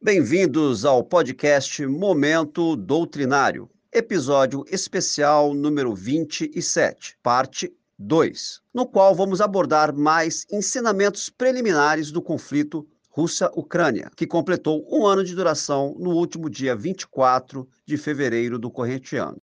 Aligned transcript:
Bem-vindos 0.00 0.84
ao 0.84 1.02
podcast 1.02 1.84
Momento 1.84 2.76
Doutrinário, 2.76 3.68
episódio 3.92 4.64
especial 4.70 5.52
número 5.52 5.92
27, 5.92 7.18
parte 7.20 7.74
2, 7.98 8.60
no 8.72 8.86
qual 8.86 9.12
vamos 9.12 9.40
abordar 9.40 9.92
mais 9.92 10.46
ensinamentos 10.52 11.28
preliminares 11.28 12.12
do 12.12 12.22
conflito 12.22 12.86
Rússia-Ucrânia, 13.10 14.08
que 14.16 14.24
completou 14.24 14.86
um 14.88 15.04
ano 15.04 15.24
de 15.24 15.34
duração 15.34 15.96
no 15.98 16.10
último 16.10 16.48
dia 16.48 16.76
24 16.76 17.68
de 17.84 17.96
fevereiro 17.96 18.56
do 18.56 18.70
corrente 18.70 19.16
ano. 19.16 19.42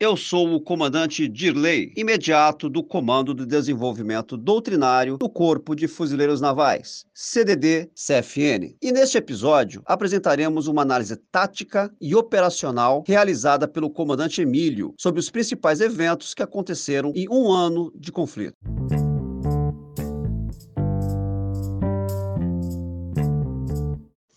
Eu 0.00 0.16
sou 0.16 0.54
o 0.54 0.60
comandante 0.60 1.26
Dirley, 1.26 1.92
imediato 1.96 2.70
do 2.70 2.84
Comando 2.84 3.34
de 3.34 3.44
Desenvolvimento 3.44 4.36
Doutrinário 4.36 5.18
do 5.18 5.28
Corpo 5.28 5.74
de 5.74 5.88
Fuzileiros 5.88 6.40
Navais, 6.40 7.04
CDD-CFN. 7.12 8.76
E 8.80 8.92
neste 8.92 9.18
episódio 9.18 9.82
apresentaremos 9.84 10.68
uma 10.68 10.82
análise 10.82 11.16
tática 11.32 11.92
e 12.00 12.14
operacional 12.14 13.02
realizada 13.08 13.66
pelo 13.66 13.90
comandante 13.90 14.40
Emílio 14.40 14.94
sobre 14.96 15.18
os 15.18 15.30
principais 15.30 15.80
eventos 15.80 16.32
que 16.32 16.44
aconteceram 16.44 17.12
em 17.16 17.28
um 17.28 17.50
ano 17.50 17.92
de 17.96 18.12
conflito. 18.12 18.54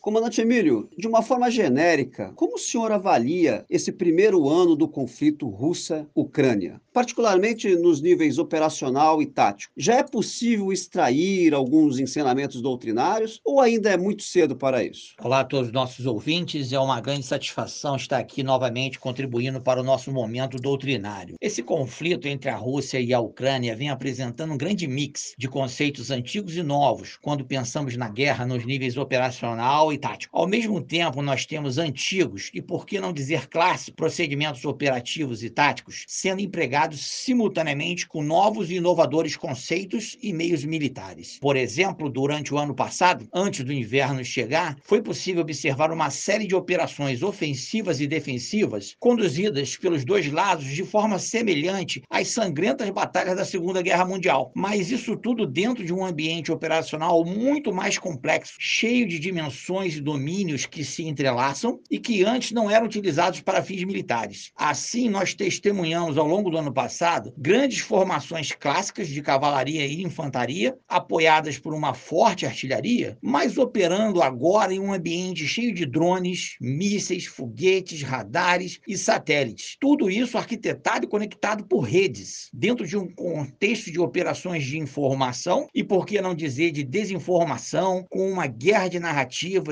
Comandante 0.02 0.41
Emílio, 0.41 0.90
de 0.98 1.08
uma 1.08 1.22
forma 1.22 1.52
genérica, 1.52 2.34
como 2.34 2.55
o 2.55 2.58
senhor 2.58 2.91
avalia 2.91 3.64
esse 3.70 3.91
primeiro 3.91 4.50
ano 4.50 4.76
do 4.76 4.88
conflito 4.88 5.48
Rússia-Ucrânia, 5.48 6.82
particularmente 6.91 7.76
nos 7.76 8.02
níveis 8.02 8.40
operacional 8.40 9.22
e 9.22 9.27
tático? 9.27 9.72
Já 9.77 9.98
é 9.98 10.04
possível 10.04 10.74
extrair 10.74 11.54
alguns 11.54 11.99
ensinamentos 11.99 12.63
doutrinários 12.63 13.40
ou 13.46 13.62
ainda 13.62 13.91
é 13.91 13.98
muito 13.98 14.24
cedo 14.24 14.55
para 14.55 14.84
isso? 14.84 15.13
Olá 15.22 15.41
a 15.41 15.46
todos 15.46 15.68
os 15.68 15.74
nossos 15.74 16.07
ouvintes, 16.07 16.74
é 16.74 16.79
uma 16.79 16.99
grande 16.99 17.27
satisfação 17.27 17.96
estar 17.96 18.18
aqui 18.18 18.41
novamente 18.41 18.99
contribuindo 18.99 19.62
para 19.62 19.82
o 19.82 19.84
nosso 19.84 20.12
momento 20.12 20.57
doutrinário. 20.57 21.35
Esse 21.40 21.62
conflito 21.62 22.27
entre 22.27 22.49
a 22.49 22.55
Rússia 22.55 22.99
e 22.99 23.13
a 23.13 23.20
Ucrânia 23.20 23.76
vem 23.76 23.91
apresentando 23.91 24.52
um 24.52 24.57
grande 24.57 24.88
mix 24.88 25.35
de 25.38 25.48
conceitos 25.48 26.10
antigos 26.10 26.57
e 26.57 26.63
novos 26.63 27.20
quando 27.22 27.46
pensamos 27.46 27.96
na 27.96 28.10
guerra 28.10 28.48
nos 28.48 28.66
níveis 28.66 28.98
operacional 28.98 29.91
e 29.92 29.98
tático. 29.98 30.38
Ao 30.38 30.48
mesmo 30.48 30.82
tempo, 30.82 31.22
nós 31.22 31.46
temos 31.46 31.78
antigos 31.78 32.50
e, 32.54 32.62
por 32.62 32.86
que 32.86 33.00
não 33.00 33.14
dizer 33.14 33.48
clássicos, 33.48 33.96
procedimentos 33.96 34.66
operativos 34.66 35.44
e 35.44 35.50
táticos 35.50 36.06
sendo 36.08 36.42
empregados 36.42 37.06
simultaneamente 37.06 38.08
com 38.08 38.24
novos 38.24 38.70
e 38.70 38.76
inovadores 38.76 39.36
conceitos 39.36 40.18
e 40.22 40.34
meios 40.34 40.64
militares. 40.64 41.38
Por 41.40 41.56
exemplo, 41.56 42.10
durante 42.10 42.54
o 42.54 42.58
ano 42.58 42.76
passado, 42.76 43.28
antes 43.34 43.64
do 43.64 43.74
inverno 43.74 44.24
chegar, 44.24 44.78
foi 44.84 45.02
possível 45.02 45.42
observar 45.42 45.92
uma 45.92 46.10
série 46.10 46.48
de 46.48 46.56
operações 46.56 47.24
ofensivas 47.24 48.00
e 48.00 48.08
defensivas 48.08 48.96
conduzidas 49.00 49.78
pelos 49.78 50.06
dois 50.06 50.32
lados 50.32 50.66
de 50.66 50.84
forma 50.84 51.20
semelhante 51.20 52.04
às 52.10 52.30
sangrentas 52.30 52.90
batalhas 52.90 53.36
da 53.36 53.46
Segunda 53.46 53.82
Guerra 53.82 54.06
Mundial. 54.06 54.52
Mas 54.56 54.92
isso 54.92 55.16
tudo 55.16 55.46
dentro 55.46 55.84
de 55.84 55.94
um 55.94 56.06
ambiente 56.06 56.52
operacional 56.52 57.24
muito 57.26 57.74
mais 57.74 57.98
complexo, 57.98 58.54
cheio 58.60 59.08
de 59.08 59.20
dimensões 59.20 59.80
e 59.85 60.01
domínios 60.01 60.65
que 60.65 60.84
se 60.84 61.04
entrelaçam 61.04 61.79
e 61.90 61.99
que 61.99 62.24
antes 62.24 62.51
não 62.51 62.70
eram 62.70 62.85
utilizados 62.85 63.41
para 63.41 63.63
fins 63.63 63.84
militares. 63.84 64.51
Assim, 64.56 65.09
nós 65.09 65.34
testemunhamos 65.34 66.18
ao 66.18 66.28
longo 66.28 66.50
do 66.50 66.57
ano 66.57 66.73
passado 66.73 67.34
grandes 67.38 67.79
formações 67.79 68.51
clássicas 68.51 69.07
de 69.07 69.22
cavalaria 69.22 69.85
e 69.85 70.03
infantaria, 70.03 70.78
apoiadas 70.88 71.57
por 71.57 71.73
uma 71.73 71.94
forte 71.94 72.45
artilharia, 72.45 73.17
mas 73.22 73.57
operando 73.57 74.22
agora 74.22 74.73
em 74.73 74.79
um 74.79 74.94
ambiente 74.94 75.47
cheio 75.47 75.73
de 75.73 75.85
drones, 75.85 76.56
mísseis, 76.59 77.25
foguetes, 77.25 78.01
radares 78.01 78.79
e 78.88 78.97
satélites. 78.97 79.77
Tudo 79.79 80.09
isso 80.09 80.38
arquitetado 80.38 81.06
e 81.06 81.09
conectado 81.09 81.66
por 81.66 81.81
redes, 81.81 82.50
dentro 82.53 82.85
de 82.85 82.97
um 82.97 83.07
contexto 83.07 83.91
de 83.91 84.00
operações 84.00 84.63
de 84.63 84.77
informação 84.77 85.67
e, 85.73 85.83
por 85.83 86.06
que 86.06 86.22
não 86.22 86.35
dizer, 86.35 86.72
de 86.72 86.83
desinformação, 86.83 88.06
com 88.09 88.31
uma 88.31 88.47
guerra 88.47 88.88
de 88.88 89.00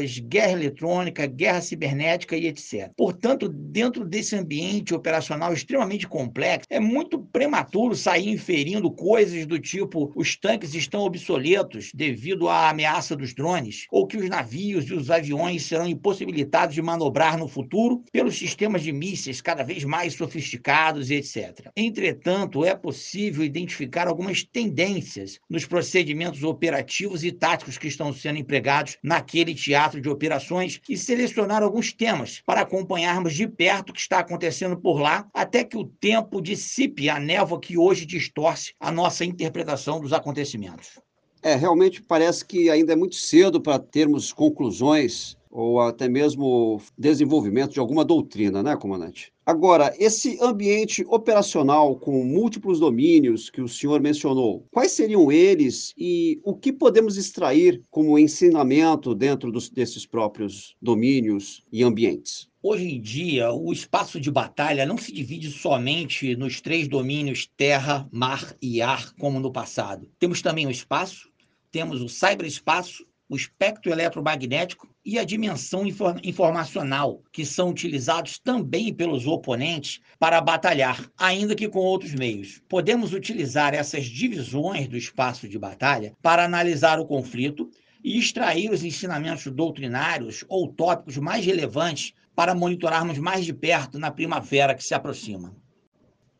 guerra 0.06 0.54
eletrônica, 0.54 1.26
guerra 1.26 1.62
cibernética 1.62 2.36
e 2.36 2.48
etc. 2.48 2.92
Portanto, 2.96 3.50
dentro 3.50 4.06
desse 4.06 4.36
ambiente 4.36 4.94
operacional 4.94 5.54
extremamente 5.54 6.08
complexo, 6.08 6.68
é 6.70 6.80
muito 6.80 7.20
prematuro 7.20 7.96
sair 7.96 8.30
inferindo 8.30 8.92
coisas 8.92 9.46
do 9.46 9.60
tipo 9.60 10.12
os 10.16 10.36
tanques 10.36 10.74
estão 10.74 11.02
obsoletos 11.02 11.92
devido 11.94 12.48
à 12.48 12.70
ameaça 12.70 13.16
dos 13.16 13.34
drones, 13.34 13.86
ou 13.92 14.06
que 14.06 14.18
os 14.18 14.30
navios 14.30 14.86
e 14.86 14.94
os 14.94 15.10
aviões 15.10 15.64
serão 15.64 15.88
impossibilitados 15.88 16.76
de 16.76 16.82
manobrar 16.82 17.38
no 17.38 17.48
futuro 17.48 18.04
pelos 18.12 18.38
sistemas 18.38 18.84
de 18.84 18.92
mísseis 18.92 19.42
cada 19.42 19.64
vez 19.64 19.84
mais 19.84 20.14
sofisticados 20.14 21.10
e 21.10 21.16
etc. 21.16 21.70
Entretanto, 21.76 22.66
é 22.66 22.76
possível 22.76 23.44
identificar 23.44 24.08
algumas 24.08 24.44
tendências 24.44 25.40
nos 25.50 25.66
procedimentos 25.66 26.44
operativos 26.44 27.24
e 27.24 27.32
táticos 27.32 27.78
que 27.78 27.88
estão 27.88 28.14
sendo 28.14 28.40
empregados 28.40 28.98
naquele 29.04 29.56
teatro 29.56 29.89
teatro 29.90 30.02
de 30.02 30.10
operações 30.10 30.80
e 30.88 30.98
selecionar 30.98 31.64
alguns 31.64 31.92
temas 31.92 32.42
para 32.46 32.62
acompanharmos 32.62 33.34
de 33.34 33.48
perto 33.48 33.90
o 33.90 33.94
que 33.94 34.00
está 34.00 34.20
acontecendo 34.20 34.78
por 34.78 35.00
lá, 35.00 35.28
até 35.34 35.64
que 35.64 35.78
o 35.78 35.86
tempo 35.86 36.42
dissipe 36.42 37.10
a 37.10 37.20
névoa 37.20 37.60
que 37.60 37.78
hoje 37.78 38.06
distorce 38.06 38.74
a 38.80 38.92
nossa 38.92 39.26
interpretação 39.26 40.00
dos 40.00 40.14
acontecimentos. 40.14 41.00
É, 41.42 41.56
realmente 41.56 42.02
parece 42.02 42.46
que 42.46 42.70
ainda 42.70 42.94
é 42.94 42.96
muito 42.96 43.16
cedo 43.16 43.62
para 43.62 43.80
termos 43.80 44.34
conclusões 44.34 45.38
ou 45.50 45.80
até 45.82 46.08
mesmo 46.08 46.80
desenvolvimento 46.98 47.74
de 47.74 47.80
alguma 47.80 48.06
doutrina, 48.06 48.62
né, 48.62 48.76
comandante? 48.76 49.34
Agora, 49.50 49.92
esse 49.98 50.38
ambiente 50.40 51.04
operacional 51.08 51.96
com 51.96 52.24
múltiplos 52.24 52.80
domínios 52.80 53.50
que 53.50 53.64
o 53.64 53.68
senhor 53.68 54.00
mencionou, 54.00 54.68
quais 54.70 54.92
seriam 54.92 55.32
eles 55.32 55.92
e 55.98 56.40
o 56.44 56.54
que 56.56 56.72
podemos 56.72 57.18
extrair 57.18 57.82
como 57.90 58.20
ensinamento 58.20 59.16
dentro 59.16 59.52
dos, 59.52 59.68
desses 59.68 60.06
próprios 60.06 60.76
domínios 60.80 61.64
e 61.74 61.82
ambientes? 61.82 62.48
Hoje 62.62 62.92
em 62.92 63.02
dia, 63.02 63.52
o 63.52 63.74
espaço 63.74 64.20
de 64.20 64.30
batalha 64.30 64.86
não 64.86 65.00
se 65.00 65.12
divide 65.12 65.50
somente 65.50 66.36
nos 66.36 66.62
três 66.62 66.88
domínios 66.88 67.50
terra, 67.58 68.08
mar 68.12 68.56
e 68.62 68.84
ar, 68.84 69.16
como 69.16 69.40
no 69.40 69.52
passado. 69.52 70.08
Temos 70.20 70.44
também 70.44 70.68
o 70.68 70.72
espaço, 70.72 71.28
temos 71.72 72.04
o 72.04 72.08
cyberespaço 72.08 73.04
o 73.30 73.36
espectro 73.36 73.92
eletromagnético 73.92 74.90
e 75.06 75.20
a 75.20 75.24
dimensão 75.24 75.84
informacional, 76.24 77.22
que 77.32 77.46
são 77.46 77.70
utilizados 77.70 78.40
também 78.40 78.92
pelos 78.92 79.28
oponentes 79.28 80.00
para 80.18 80.42
batalhar, 80.42 81.08
ainda 81.16 81.56
que 81.56 81.70
com 81.70 81.80
outros 81.80 82.14
meios. 82.16 82.60
Podemos 82.68 83.14
utilizar 83.14 83.76
essas 83.76 84.06
divisões 84.06 84.88
do 84.88 84.98
espaço 84.98 85.48
de 85.48 85.60
batalha 85.60 86.14
para 86.24 86.44
analisar 86.44 87.00
o 87.00 87.06
conflito 87.06 87.70
e 88.04 88.18
extrair 88.18 88.72
os 88.72 88.84
ensinamentos 88.84 89.46
doutrinários 89.46 90.44
ou 90.50 90.68
tópicos 90.68 91.18
mais 91.18 91.46
relevantes 91.46 92.14
para 92.36 92.56
monitorarmos 92.56 93.20
mais 93.20 93.46
de 93.46 93.54
perto 93.54 94.00
na 94.00 94.10
primavera 94.10 94.74
que 94.74 94.84
se 94.84 94.94
aproxima. 94.96 95.56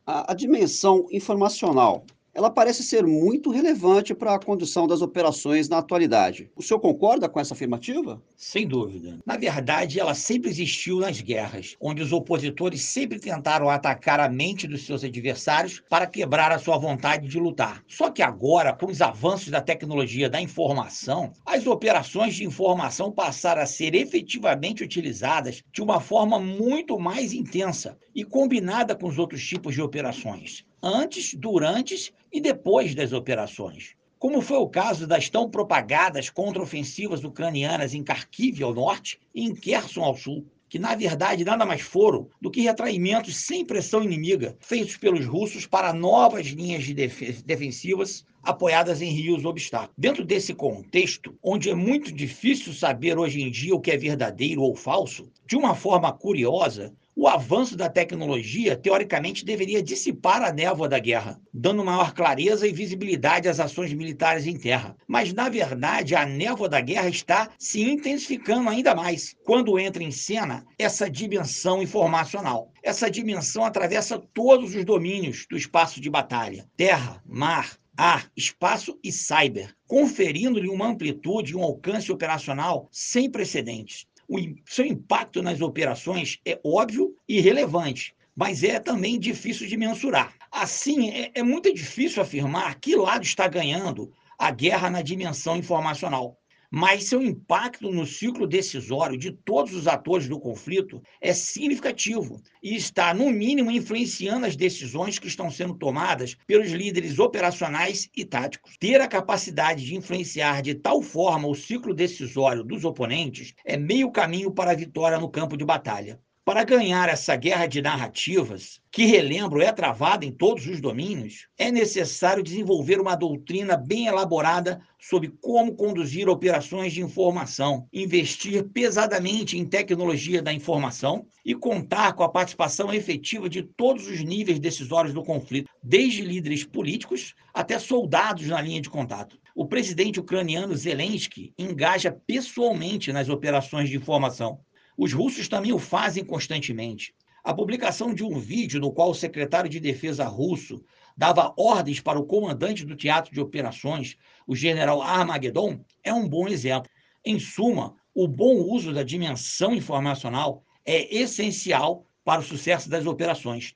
A, 0.04 0.32
a 0.32 0.34
dimensão 0.34 1.06
informacional 1.12 2.04
ela 2.34 2.50
parece 2.50 2.82
ser 2.82 3.06
muito 3.06 3.50
relevante 3.50 4.14
para 4.14 4.34
a 4.34 4.38
condução 4.38 4.86
das 4.86 5.02
operações 5.02 5.68
na 5.68 5.78
atualidade. 5.78 6.50
O 6.56 6.62
senhor 6.62 6.80
concorda 6.80 7.28
com 7.28 7.40
essa 7.40 7.54
afirmativa? 7.54 8.22
Sem 8.36 8.66
dúvida. 8.66 9.18
Na 9.26 9.36
verdade, 9.36 9.98
ela 9.98 10.14
sempre 10.14 10.50
existiu 10.50 10.98
nas 11.00 11.20
guerras, 11.20 11.76
onde 11.80 12.02
os 12.02 12.12
opositores 12.12 12.82
sempre 12.82 13.18
tentaram 13.18 13.68
atacar 13.68 14.20
a 14.20 14.28
mente 14.28 14.66
dos 14.66 14.86
seus 14.86 15.04
adversários 15.04 15.82
para 15.88 16.06
quebrar 16.06 16.52
a 16.52 16.58
sua 16.58 16.78
vontade 16.78 17.28
de 17.28 17.38
lutar. 17.38 17.82
Só 17.88 18.10
que 18.10 18.22
agora, 18.22 18.72
com 18.72 18.86
os 18.86 19.00
avanços 19.00 19.48
da 19.48 19.60
tecnologia 19.60 20.30
da 20.30 20.40
informação, 20.40 21.32
as 21.44 21.66
operações 21.66 22.34
de 22.34 22.44
informação 22.44 23.10
passaram 23.10 23.62
a 23.62 23.66
ser 23.66 23.94
efetivamente 23.94 24.84
utilizadas 24.84 25.62
de 25.72 25.82
uma 25.82 26.00
forma 26.00 26.38
muito 26.38 26.98
mais 26.98 27.32
intensa 27.32 27.98
e 28.14 28.24
combinada 28.24 28.94
com 28.94 29.06
os 29.06 29.18
outros 29.18 29.46
tipos 29.46 29.74
de 29.74 29.82
operações 29.82 30.64
antes, 30.82 31.34
durante 31.34 32.12
e 32.32 32.40
depois 32.40 32.94
das 32.94 33.12
operações. 33.12 33.94
Como 34.18 34.40
foi 34.40 34.58
o 34.58 34.68
caso 34.68 35.06
das 35.06 35.28
tão 35.28 35.50
propagadas 35.50 36.28
contraofensivas 36.28 37.24
ucranianas 37.24 37.94
em 37.94 38.02
Kharkiv 38.02 38.62
ao 38.62 38.74
norte 38.74 39.18
e 39.34 39.44
em 39.44 39.54
Kherson 39.54 40.02
ao 40.02 40.16
sul. 40.16 40.46
que 40.70 40.78
na 40.78 40.94
verdade 40.94 41.44
nada 41.44 41.66
mais 41.66 41.80
foram 41.80 42.28
do 42.40 42.48
que 42.48 42.60
retraimentos 42.60 43.34
sem 43.34 43.64
pressão 43.64 44.04
inimiga, 44.04 44.56
feitos 44.60 44.96
pelos 44.96 45.26
russos 45.26 45.66
para 45.66 45.92
novas 45.92 46.46
linhas 46.46 46.84
de 46.84 46.94
def 46.94 47.42
defensivas 47.42 48.24
apoiadas 48.40 49.02
em 49.02 49.10
rios 49.10 49.44
obstáculos. 49.44 49.96
Dentro 49.98 50.24
desse 50.24 50.54
contexto, 50.54 51.36
onde 51.42 51.70
é 51.70 51.74
muito 51.74 52.12
difícil 52.12 52.72
saber 52.72 53.18
hoje 53.18 53.42
em 53.42 53.50
dia 53.50 53.74
o 53.74 53.80
que 53.80 53.90
é 53.90 53.96
verdadeiro 53.96 54.62
ou 54.62 54.76
falso, 54.76 55.28
de 55.44 55.56
uma 55.56 55.74
forma 55.74 56.12
curiosa, 56.12 56.94
o 57.20 57.28
avanço 57.28 57.76
da 57.76 57.86
tecnologia, 57.86 58.74
teoricamente, 58.74 59.44
deveria 59.44 59.82
dissipar 59.82 60.42
a 60.42 60.50
névoa 60.50 60.88
da 60.88 60.98
guerra, 60.98 61.38
dando 61.52 61.84
maior 61.84 62.14
clareza 62.14 62.66
e 62.66 62.72
visibilidade 62.72 63.46
às 63.46 63.60
ações 63.60 63.92
militares 63.92 64.46
em 64.46 64.56
terra. 64.56 64.96
Mas, 65.06 65.30
na 65.34 65.50
verdade, 65.50 66.14
a 66.14 66.24
névoa 66.24 66.66
da 66.66 66.80
guerra 66.80 67.10
está 67.10 67.50
se 67.58 67.82
intensificando 67.82 68.70
ainda 68.70 68.94
mais 68.94 69.36
quando 69.44 69.78
entra 69.78 70.02
em 70.02 70.10
cena 70.10 70.64
essa 70.78 71.10
dimensão 71.10 71.82
informacional. 71.82 72.72
Essa 72.82 73.10
dimensão 73.10 73.66
atravessa 73.66 74.18
todos 74.32 74.74
os 74.74 74.82
domínios 74.82 75.44
do 75.50 75.58
espaço 75.58 76.00
de 76.00 76.08
batalha: 76.08 76.66
terra, 76.74 77.22
mar, 77.26 77.76
ar, 77.98 78.30
espaço 78.34 78.98
e 79.04 79.12
cyber, 79.12 79.74
conferindo-lhe 79.86 80.70
uma 80.70 80.86
amplitude 80.86 81.52
e 81.52 81.54
um 81.54 81.62
alcance 81.62 82.10
operacional 82.10 82.88
sem 82.90 83.30
precedentes 83.30 84.06
o 84.30 84.38
seu 84.64 84.86
impacto 84.86 85.42
nas 85.42 85.60
operações 85.60 86.38
é 86.46 86.58
óbvio 86.64 87.16
e 87.28 87.40
relevante, 87.40 88.14
mas 88.36 88.62
é 88.62 88.78
também 88.78 89.18
difícil 89.18 89.66
de 89.66 89.76
mensurar. 89.76 90.32
Assim, 90.52 91.10
é, 91.10 91.32
é 91.34 91.42
muito 91.42 91.74
difícil 91.74 92.22
afirmar 92.22 92.76
que 92.76 92.94
lado 92.94 93.24
está 93.24 93.48
ganhando 93.48 94.12
a 94.38 94.52
guerra 94.52 94.88
na 94.88 95.02
dimensão 95.02 95.56
informacional 95.56 96.39
mas 96.70 97.04
seu 97.04 97.20
impacto 97.20 97.90
no 97.90 98.06
ciclo 98.06 98.46
decisório 98.46 99.18
de 99.18 99.32
todos 99.32 99.74
os 99.74 99.88
atores 99.88 100.28
do 100.28 100.38
conflito 100.38 101.02
é 101.20 101.32
significativo 101.32 102.40
e 102.62 102.76
está, 102.76 103.12
no 103.12 103.28
mínimo, 103.30 103.70
influenciando 103.70 104.46
as 104.46 104.54
decisões 104.54 105.18
que 105.18 105.26
estão 105.26 105.50
sendo 105.50 105.74
tomadas 105.74 106.36
pelos 106.46 106.70
líderes 106.70 107.18
operacionais 107.18 108.08
e 108.16 108.24
táticos. 108.24 108.76
Ter 108.78 109.00
a 109.00 109.08
capacidade 109.08 109.84
de 109.84 109.96
influenciar 109.96 110.62
de 110.62 110.74
tal 110.74 111.02
forma 111.02 111.48
o 111.48 111.54
ciclo 111.54 111.92
decisório 111.92 112.62
dos 112.62 112.84
oponentes 112.84 113.52
é 113.64 113.76
meio 113.76 114.12
caminho 114.12 114.52
para 114.52 114.70
a 114.70 114.76
vitória 114.76 115.18
no 115.18 115.28
campo 115.28 115.56
de 115.56 115.64
batalha. 115.64 116.20
Para 116.42 116.64
ganhar 116.64 117.06
essa 117.10 117.36
guerra 117.36 117.66
de 117.66 117.82
narrativas, 117.82 118.80
que 118.90 119.04
relembro 119.04 119.60
é 119.60 119.70
travada 119.70 120.24
em 120.24 120.32
todos 120.32 120.66
os 120.66 120.80
domínios, 120.80 121.46
é 121.56 121.70
necessário 121.70 122.42
desenvolver 122.42 122.98
uma 122.98 123.14
doutrina 123.14 123.76
bem 123.76 124.06
elaborada 124.06 124.80
sobre 124.98 125.28
como 125.42 125.76
conduzir 125.76 126.30
operações 126.30 126.94
de 126.94 127.02
informação, 127.02 127.86
investir 127.92 128.64
pesadamente 128.64 129.58
em 129.58 129.66
tecnologia 129.66 130.40
da 130.40 130.52
informação 130.52 131.26
e 131.44 131.54
contar 131.54 132.14
com 132.14 132.22
a 132.22 132.28
participação 132.28 132.92
efetiva 132.92 133.46
de 133.46 133.62
todos 133.62 134.06
os 134.06 134.24
níveis 134.24 134.58
decisórios 134.58 135.12
do 135.12 135.22
conflito, 135.22 135.70
desde 135.82 136.22
líderes 136.22 136.64
políticos 136.64 137.34
até 137.52 137.78
soldados 137.78 138.46
na 138.46 138.62
linha 138.62 138.80
de 138.80 138.88
contato. 138.88 139.38
O 139.54 139.66
presidente 139.66 140.18
ucraniano 140.18 140.74
Zelensky 140.74 141.52
engaja 141.58 142.10
pessoalmente 142.10 143.12
nas 143.12 143.28
operações 143.28 143.90
de 143.90 143.96
informação 143.96 144.58
os 145.02 145.14
russos 145.14 145.48
também 145.48 145.72
o 145.72 145.78
fazem 145.78 146.22
constantemente. 146.22 147.14
A 147.42 147.54
publicação 147.54 148.12
de 148.12 148.22
um 148.22 148.38
vídeo 148.38 148.78
no 148.78 148.92
qual 148.92 149.12
o 149.12 149.14
secretário 149.14 149.70
de 149.70 149.80
Defesa 149.80 150.24
russo 150.24 150.84
dava 151.16 151.54
ordens 151.56 152.00
para 152.00 152.20
o 152.20 152.26
comandante 152.26 152.84
do 152.84 152.94
teatro 152.94 153.32
de 153.32 153.40
operações, 153.40 154.18
o 154.46 154.54
general 154.54 155.00
Armageddon, 155.00 155.82
é 156.04 156.12
um 156.12 156.28
bom 156.28 156.46
exemplo. 156.48 156.90
Em 157.24 157.40
suma, 157.40 157.94
o 158.14 158.28
bom 158.28 158.56
uso 158.56 158.92
da 158.92 159.02
dimensão 159.02 159.74
informacional 159.74 160.62
é 160.84 161.16
essencial 161.16 162.04
para 162.22 162.42
o 162.42 162.44
sucesso 162.44 162.90
das 162.90 163.06
operações. 163.06 163.74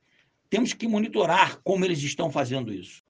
Temos 0.51 0.75
que 0.75 0.87
monitorar 0.87 1.59
como 1.65 1.87
eles 1.87 2.03
estão 2.03 2.31
fazendo 2.31 2.71
isso. 2.71 3.03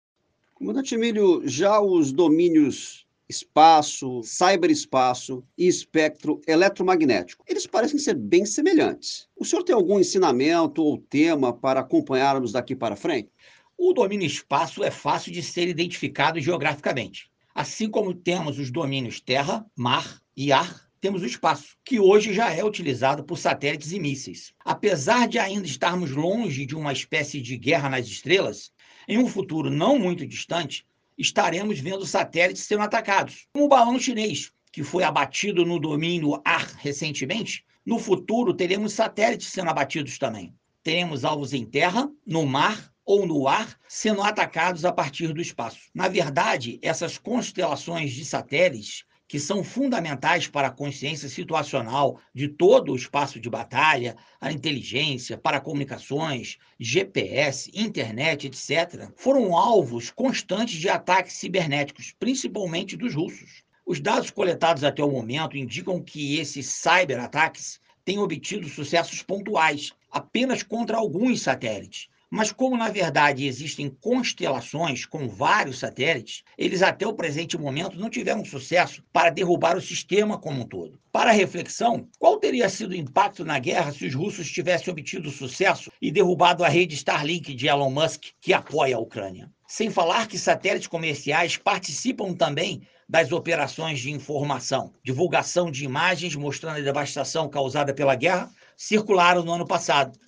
Comandante 0.55 0.95
Emílio, 0.95 1.43
já 1.49 1.81
os 1.81 2.13
domínios 2.13 3.04
espaço, 3.29 4.23
cyberespaço 4.23 5.45
e 5.57 5.67
espectro 5.67 6.41
eletromagnético. 6.47 7.45
Eles 7.49 7.67
parecem 7.67 7.99
ser 7.99 8.15
bem 8.15 8.45
semelhantes. 8.45 9.29
O 9.37 9.45
senhor 9.45 9.63
tem 9.63 9.75
algum 9.75 9.99
ensinamento 9.99 10.83
ou 10.83 10.99
tema 10.99 11.53
para 11.53 11.81
acompanharmos 11.81 12.53
daqui 12.53 12.77
para 12.77 12.97
frente? 12.97 13.31
O 13.77 13.93
domínio 13.93 14.27
espaço 14.27 14.85
é 14.85 14.91
fácil 14.91 15.33
de 15.33 15.43
ser 15.43 15.69
identificado 15.69 16.41
geograficamente. 16.41 17.31
Assim 17.55 17.89
como 17.89 18.15
temos 18.15 18.59
os 18.59 18.71
domínios 18.71 19.21
terra, 19.21 19.65
mar 19.77 20.21
e 20.37 20.53
ar, 20.53 20.85
temos 21.01 21.23
o 21.23 21.27
espaço, 21.27 21.77
que 21.85 22.01
hoje 22.01 22.33
já 22.33 22.51
é 22.51 22.65
utilizado 22.65 23.25
por 23.25 23.37
satélites 23.37 23.93
e 23.93 24.01
mísseis. 24.01 24.55
Apesar 24.65 25.29
de 25.29 25.39
ainda 25.39 25.67
estarmos 25.67 26.11
longe 26.13 26.65
de 26.65 26.75
uma 26.75 26.93
espécie 26.93 27.43
de 27.43 27.59
guerra 27.59 27.91
nas 27.91 28.07
estrelas, 28.07 28.73
em 29.07 29.19
um 29.19 29.29
futuro 29.29 29.69
não 29.71 29.99
muito 29.99 30.27
distante, 30.27 30.87
estaremos 31.17 31.79
vendo 31.79 32.07
satélites 32.07 32.65
sendo 32.65 32.83
atacados. 32.83 33.47
Como 33.53 33.67
o 33.67 33.69
balão 33.69 33.99
chinês, 33.99 34.53
que 34.73 34.83
foi 34.83 35.05
abatido 35.05 35.65
no 35.65 35.79
domínio 35.79 36.41
ar 36.45 36.67
recentemente, 36.79 37.65
no 37.87 37.99
futuro 37.99 38.55
teremos 38.55 38.93
satélites 38.93 39.49
sendo 39.49 39.71
abatidos 39.71 40.19
também. 40.19 40.55
Teremos 40.83 41.25
alvos 41.25 41.53
em 41.53 41.65
terra, 41.65 42.11
no 42.27 42.45
mar 42.45 42.93
ou 43.05 43.27
no 43.27 43.47
ar 43.47 43.79
sendo 43.89 44.23
atacados 44.23 44.85
a 44.85 44.93
partir 44.93 45.33
do 45.33 45.41
espaço. 45.41 45.79
Na 45.95 46.09
verdade, 46.09 46.79
essas 46.83 47.19
constelações 47.19 48.13
de 48.13 48.25
satélites 48.25 49.05
que 49.27 49.41
são 49.41 49.65
fundamentais 49.65 50.47
para 50.47 50.69
a 50.69 50.71
consciência 50.71 51.29
situacional 51.29 52.21
de 52.35 52.49
todo 52.49 52.93
o 52.93 52.97
espaço 52.97 53.41
de 53.41 53.49
batalha, 53.49 54.17
a 54.41 54.53
inteligência, 54.53 55.39
para 55.39 55.61
comunicações, 55.61 56.59
GPS, 56.79 57.71
internet, 57.75 58.47
etc., 58.47 59.11
foram 59.17 59.57
alvos 59.57 60.11
constantes 60.11 60.79
de 60.79 60.89
ataques 60.89 61.35
cibernéticos, 61.35 62.15
principalmente 62.19 62.97
dos 62.97 63.15
russos. 63.15 63.65
Os 63.87 64.01
dados 64.01 64.31
coletados 64.31 64.85
até 64.85 65.03
o 65.03 65.11
momento 65.11 65.57
indicam 65.57 66.03
que 66.03 66.39
esses 66.39 66.67
cyberataques 66.67 67.81
têm 68.05 68.19
obtido 68.19 68.69
sucessos 68.69 69.23
pontuais, 69.23 69.93
apenas 70.11 70.63
contra 70.63 70.97
alguns 70.97 71.41
satélites, 71.41 72.09
mas 72.35 72.51
como 72.51 72.77
na 72.77 72.89
verdade 72.89 73.47
existem 73.47 73.89
constelações 73.89 75.07
com 75.07 75.29
vários 75.29 75.79
satélites, 75.79 76.43
eles 76.59 76.83
até 76.83 77.07
o 77.07 77.15
presente 77.15 77.57
momento 77.57 77.97
não 77.97 78.11
tiveram 78.11 78.45
sucesso 78.45 79.05
para 79.13 79.31
derrubar 79.31 79.77
o 79.77 79.81
sistema 79.81 80.37
como 80.37 80.63
um 80.63 80.67
todo. 80.67 80.99
Para 81.13 81.31
reflexão, 81.31 82.09
qual 82.19 82.41
teria 82.41 82.69
sido 82.69 82.91
o 82.91 82.97
impacto 82.97 83.45
na 83.45 83.61
guerra 83.61 83.93
se 83.93 84.05
os 84.05 84.17
russos 84.17 84.51
tivessem 84.51 84.91
obtido 84.91 85.31
sucesso 85.31 85.93
e 86.03 86.11
derrubado 86.11 86.65
a 86.65 86.69
rede 86.69 86.97
Starlink 86.97 87.55
de 87.55 87.69
Elon 87.69 87.89
Musk, 87.89 88.25
que 88.41 88.53
apoia 88.53 88.97
a 88.97 89.01
Ucrânia? 89.01 89.49
Sem 89.69 89.89
falar 89.89 90.27
que 90.27 90.37
satélites 90.37 90.89
comerciais 90.89 91.57
participam 91.57 92.35
também 92.35 92.83
das 93.09 93.31
operações 93.31 94.01
de 94.01 94.11
informação, 94.11 94.93
divulgação 95.05 95.71
de 95.71 95.85
imagens 95.85 96.35
mostrando 96.35 96.79
a 96.79 96.83
devastação 96.83 97.49
causada 97.49 97.95
pela 97.95 98.17
guerra, 98.17 98.51
circularam 98.77 99.43
no 99.43 99.53
ano 99.53 99.67
passado, 99.67 100.19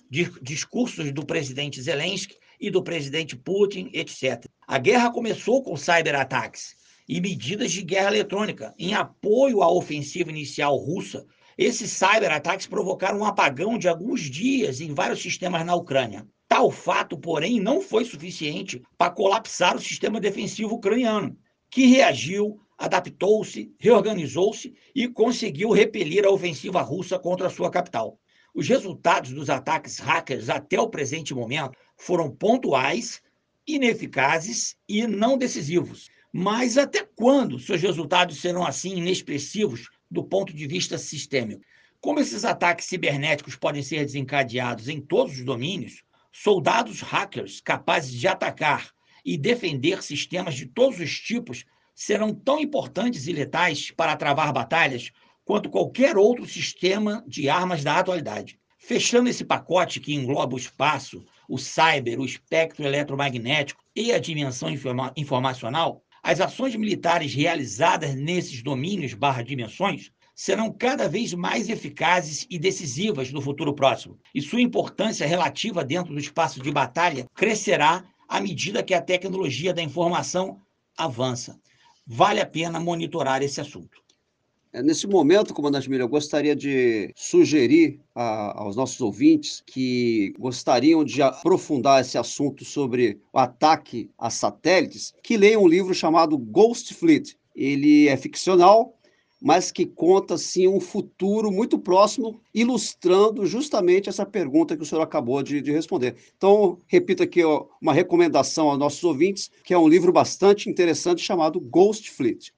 discursos 0.41 1.11
do 1.11 1.25
presidente 1.25 1.81
Zelensky 1.81 2.35
e 2.59 2.69
do 2.69 2.83
presidente 2.83 3.35
Putin, 3.35 3.89
etc. 3.93 4.45
A 4.67 4.77
guerra 4.77 5.11
começou 5.11 5.61
com 5.63 5.75
cyberataques 5.75 6.75
e 7.07 7.21
medidas 7.21 7.71
de 7.71 7.81
guerra 7.81 8.09
eletrônica 8.09 8.73
em 8.77 8.93
apoio 8.93 9.61
à 9.61 9.71
ofensiva 9.71 10.29
inicial 10.29 10.75
russa. 10.75 11.25
Esses 11.57 11.91
cyberataques 11.91 12.67
provocaram 12.67 13.19
um 13.19 13.25
apagão 13.25 13.77
de 13.77 13.87
alguns 13.87 14.21
dias 14.21 14.81
em 14.81 14.93
vários 14.93 15.21
sistemas 15.21 15.65
na 15.65 15.75
Ucrânia. 15.75 16.27
Tal 16.47 16.71
fato, 16.71 17.17
porém, 17.17 17.59
não 17.59 17.81
foi 17.81 18.05
suficiente 18.05 18.81
para 18.97 19.11
colapsar 19.11 19.75
o 19.75 19.81
sistema 19.81 20.19
defensivo 20.19 20.75
ucraniano, 20.75 21.37
que 21.69 21.85
reagiu, 21.85 22.59
adaptou-se, 22.77 23.73
reorganizou-se 23.79 24.73
e 24.95 25.07
conseguiu 25.07 25.71
repelir 25.71 26.25
a 26.25 26.31
ofensiva 26.31 26.81
russa 26.81 27.19
contra 27.19 27.47
a 27.47 27.49
sua 27.49 27.69
capital. 27.69 28.19
Os 28.57 28.67
resultados 28.67 29.33
dos 29.33 29.51
ataques 29.51 29.99
hackers 29.99 30.49
até 30.49 30.81
o 30.81 30.89
presente 30.89 31.31
momento 31.31 31.77
foram 31.95 32.35
pontuais, 32.35 33.21
ineficazes 33.67 34.75
e 34.89 35.05
não 35.05 35.37
decisivos. 35.37 36.09
Mas 36.33 36.75
até 36.75 37.07
quando 37.15 37.59
seus 37.59 37.79
resultados 37.79 38.41
serão 38.41 38.65
assim 38.65 38.97
inexpressivos 38.97 39.87
do 40.09 40.23
ponto 40.23 40.55
de 40.55 40.65
vista 40.65 40.97
sistêmico? 40.97 41.61
Como 42.01 42.19
esses 42.19 42.43
ataques 42.43 42.87
cibernéticos 42.87 43.55
podem 43.55 43.83
ser 43.83 44.03
desencadeados 44.03 44.89
em 44.89 44.99
todos 44.99 45.33
os 45.37 45.45
domínios, 45.45 46.01
soldados 46.31 47.01
hackers 47.01 47.61
capazes 47.61 48.11
de 48.11 48.27
atacar 48.27 48.89
e 49.23 49.37
defender 49.37 50.01
sistemas 50.01 50.55
de 50.55 50.65
todos 50.65 50.99
os 50.99 51.19
tipos 51.19 51.63
serão 51.93 52.33
tão 52.33 52.59
importantes 52.59 53.27
e 53.27 53.33
letais 53.33 53.91
para 53.91 54.17
travar 54.17 54.51
batalhas 54.51 55.11
quanto 55.47 55.69
qualquer 55.69 56.17
outro 56.17 56.45
sistema 56.45 57.23
de 57.25 57.47
armas 57.47 57.81
da 57.81 57.97
atualidade. 57.97 58.59
Fechando 58.77 59.29
esse 59.29 59.45
pacote 59.45 60.01
que 60.01 60.13
engloba 60.13 60.55
o 60.55 60.57
espaço, 60.57 61.23
o 61.47 61.57
cyber, 61.57 62.19
o 62.19 62.25
espectro 62.25 62.85
eletromagnético 62.85 63.81
e 63.95 64.11
a 64.11 64.19
dimensão 64.19 64.69
informa 64.69 65.13
informacional, 65.15 66.03
as 66.21 66.41
ações 66.41 66.75
militares 66.75 67.33
realizadas 67.33 68.13
nesses 68.13 68.61
domínios 68.61 69.13
barra 69.13 69.41
dimensões 69.41 70.11
serão 70.35 70.69
cada 70.69 71.07
vez 71.07 71.33
mais 71.33 71.69
eficazes 71.69 72.45
e 72.49 72.59
decisivas 72.59 73.31
no 73.31 73.41
futuro 73.41 73.73
próximo, 73.73 74.19
e 74.35 74.41
sua 74.41 74.61
importância 74.61 75.25
relativa 75.25 75.81
dentro 75.81 76.13
do 76.13 76.19
espaço 76.19 76.61
de 76.61 76.71
batalha 76.71 77.25
crescerá 77.33 78.03
à 78.27 78.41
medida 78.41 78.83
que 78.83 78.93
a 78.93 79.01
tecnologia 79.01 79.73
da 79.73 79.81
informação 79.81 80.59
avança. 80.97 81.57
Vale 82.05 82.41
a 82.41 82.45
pena 82.45 82.81
monitorar 82.81 83.41
esse 83.41 83.61
assunto. 83.61 84.06
É, 84.77 84.83
nesse 84.83 85.07
momento, 85.07 85.55
comandante 85.55 85.89
Milho, 85.89 86.03
eu 86.03 86.07
gostaria 86.07 86.55
de 86.55 87.11
sugerir 87.15 87.99
a, 88.13 88.61
aos 88.61 88.75
nossos 88.75 89.01
ouvintes 89.01 89.63
que 89.65 90.35
gostariam 90.37 91.03
de 91.03 91.19
aprofundar 91.19 92.01
esse 92.01 92.15
assunto 92.15 92.63
sobre 92.63 93.19
o 93.33 93.39
ataque 93.39 94.07
a 94.19 94.29
satélites, 94.29 95.15
que 95.23 95.35
leiam 95.35 95.63
um 95.63 95.67
livro 95.67 95.95
chamado 95.95 96.37
Ghost 96.37 96.93
Fleet. 96.93 97.35
Ele 97.55 98.07
é 98.07 98.15
ficcional, 98.15 98.95
mas 99.41 99.71
que 99.71 99.83
conta 99.83 100.35
assim 100.35 100.67
um 100.67 100.79
futuro 100.79 101.51
muito 101.51 101.79
próximo, 101.79 102.39
ilustrando 102.53 103.47
justamente 103.47 104.09
essa 104.09 104.27
pergunta 104.27 104.77
que 104.77 104.83
o 104.83 104.85
senhor 104.85 105.01
acabou 105.01 105.41
de, 105.41 105.59
de 105.59 105.71
responder. 105.71 106.17
Então, 106.37 106.77
repito 106.85 107.23
aqui 107.23 107.43
ó, 107.43 107.65
uma 107.81 107.93
recomendação 107.93 108.69
aos 108.69 108.77
nossos 108.77 109.03
ouvintes, 109.03 109.49
que 109.63 109.73
é 109.73 109.77
um 109.77 109.87
livro 109.87 110.11
bastante 110.11 110.69
interessante 110.69 111.23
chamado 111.23 111.59
Ghost 111.59 112.11
Fleet. 112.11 112.53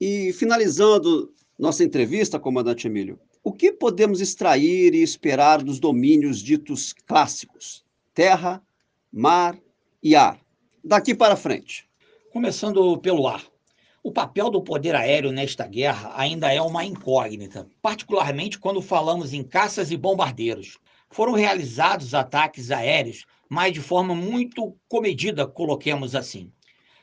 E 0.00 0.32
finalizando 0.32 1.32
nossa 1.58 1.82
entrevista, 1.82 2.38
comandante 2.38 2.86
Emílio, 2.86 3.18
o 3.42 3.52
que 3.52 3.72
podemos 3.72 4.20
extrair 4.20 4.94
e 4.94 5.02
esperar 5.02 5.60
dos 5.60 5.80
domínios 5.80 6.40
ditos 6.40 6.92
clássicos? 6.92 7.84
Terra, 8.14 8.62
mar 9.12 9.58
e 10.00 10.14
ar. 10.14 10.38
Daqui 10.84 11.16
para 11.16 11.34
frente. 11.34 11.88
Começando 12.32 12.96
pelo 12.98 13.26
ar. 13.26 13.42
O 14.04 14.12
papel 14.12 14.50
do 14.50 14.62
poder 14.62 14.94
aéreo 14.94 15.32
nesta 15.32 15.66
guerra 15.66 16.12
ainda 16.14 16.52
é 16.52 16.62
uma 16.62 16.84
incógnita, 16.84 17.68
particularmente 17.82 18.56
quando 18.56 18.80
falamos 18.80 19.32
em 19.32 19.42
caças 19.42 19.90
e 19.90 19.96
bombardeiros. 19.96 20.78
Foram 21.10 21.32
realizados 21.32 22.14
ataques 22.14 22.70
aéreos, 22.70 23.24
mas 23.48 23.72
de 23.72 23.80
forma 23.80 24.14
muito 24.14 24.76
comedida, 24.88 25.44
coloquemos 25.44 26.14
assim. 26.14 26.52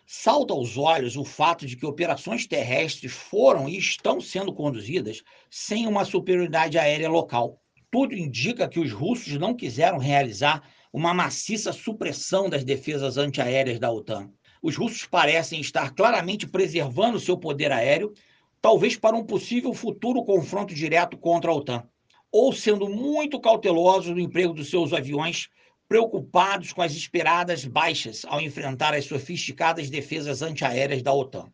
Salta 0.06 0.54
aos 0.54 0.78
olhos 0.78 1.16
o 1.16 1.24
fato 1.24 1.66
de 1.66 1.76
que 1.76 1.86
operações 1.86 2.46
terrestres 2.46 3.12
foram 3.12 3.68
e 3.68 3.78
estão 3.78 4.22
sendo 4.22 4.54
conduzidas 4.54 5.24
sem 5.50 5.88
uma 5.88 6.06
superioridade 6.06 6.78
aérea 6.78 7.10
local. 7.10 7.60
Tudo 7.92 8.16
indica 8.16 8.68
que 8.68 8.80
os 8.80 8.92
russos 8.92 9.34
não 9.38 9.56
quiseram 9.56 9.98
realizar 9.98 10.64
uma 10.94 11.14
maciça 11.14 11.74
supressão 11.74 12.50
das 12.50 12.64
defesas 12.64 13.18
antiaéreas 13.18 13.80
da 13.80 13.92
OTAN 13.92 14.30
os 14.66 14.76
russos 14.76 15.06
parecem 15.06 15.62
estar 15.62 15.94
claramente 15.94 16.48
preservando 16.48 17.20
seu 17.20 17.38
poder 17.38 17.72
aéreo, 17.72 18.12
talvez 18.60 18.96
para 18.98 19.16
um 19.16 19.24
possível 19.24 19.76
futuro 19.76 20.26
confronto 20.26 20.74
direto 20.74 21.16
contra 21.20 21.52
a 21.52 21.54
OTAN, 21.54 21.88
ou 22.32 22.52
sendo 22.52 22.90
muito 22.90 23.40
cautelosos 23.40 24.16
no 24.16 24.20
emprego 24.20 24.56
dos 24.56 24.72
seus 24.72 24.92
aviões, 24.92 25.50
preocupados 25.88 26.74
com 26.74 26.82
as 26.82 26.94
esperadas 26.94 27.66
baixas 27.66 28.26
ao 28.26 28.42
enfrentar 28.42 28.94
as 28.94 29.06
sofisticadas 29.06 29.90
defesas 29.90 30.42
antiaéreas 30.42 31.04
da 31.04 31.14
OTAN. 31.14 31.52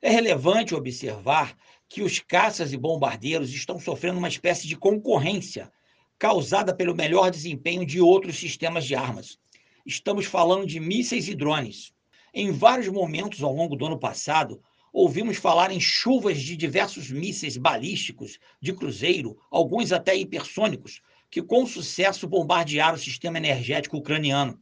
É 0.00 0.10
relevante 0.10 0.74
observar 0.74 1.56
que 1.88 2.02
os 2.02 2.18
caças 2.18 2.72
e 2.72 2.76
bombardeiros 2.76 3.52
estão 3.52 3.78
sofrendo 3.78 4.18
uma 4.18 4.28
espécie 4.28 4.66
de 4.66 4.76
concorrência 4.76 5.70
causada 6.18 6.74
pelo 6.74 6.94
melhor 6.94 7.30
desempenho 7.30 7.84
de 7.84 8.00
outros 8.00 8.36
sistemas 8.36 8.84
de 8.84 8.94
armas. 8.94 9.38
Estamos 9.84 10.26
falando 10.26 10.66
de 10.66 10.80
mísseis 10.80 11.28
e 11.28 11.34
drones. 11.34 11.92
Em 12.32 12.50
vários 12.50 12.88
momentos 12.88 13.42
ao 13.42 13.52
longo 13.52 13.76
do 13.76 13.86
ano 13.86 13.98
passado, 13.98 14.60
ouvimos 14.92 15.36
falar 15.36 15.70
em 15.70 15.78
chuvas 15.78 16.40
de 16.40 16.56
diversos 16.56 17.10
mísseis 17.10 17.56
balísticos, 17.56 18.38
de 18.60 18.72
cruzeiro, 18.72 19.36
alguns 19.50 19.92
até 19.92 20.16
hipersônicos, 20.16 21.02
que 21.36 21.42
com 21.42 21.66
sucesso 21.66 22.26
bombardearam 22.26 22.94
o 22.94 22.98
sistema 22.98 23.36
energético 23.36 23.98
ucraniano, 23.98 24.58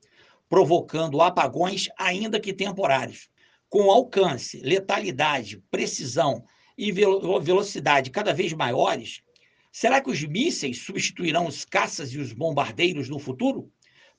provocando 0.49 1.23
apagões, 1.23 1.89
ainda 1.97 2.41
que 2.41 2.53
temporários. 2.53 3.29
Com 3.69 3.93
alcance, 3.93 4.59
letalidade, 4.59 5.63
precisão 5.71 6.45
e 6.77 6.91
velocidade 6.91 8.11
cada 8.11 8.35
vez 8.35 8.53
maiores, 8.53 9.23
será 9.71 10.01
que 10.01 10.11
os 10.11 10.21
mísseis 10.25 10.79
substituirão 10.79 11.47
os 11.47 11.65
caças 11.65 12.13
e 12.13 12.19
os 12.19 12.33
bombardeiros 12.33 13.09
no 13.09 13.21
futuro? 13.21 13.71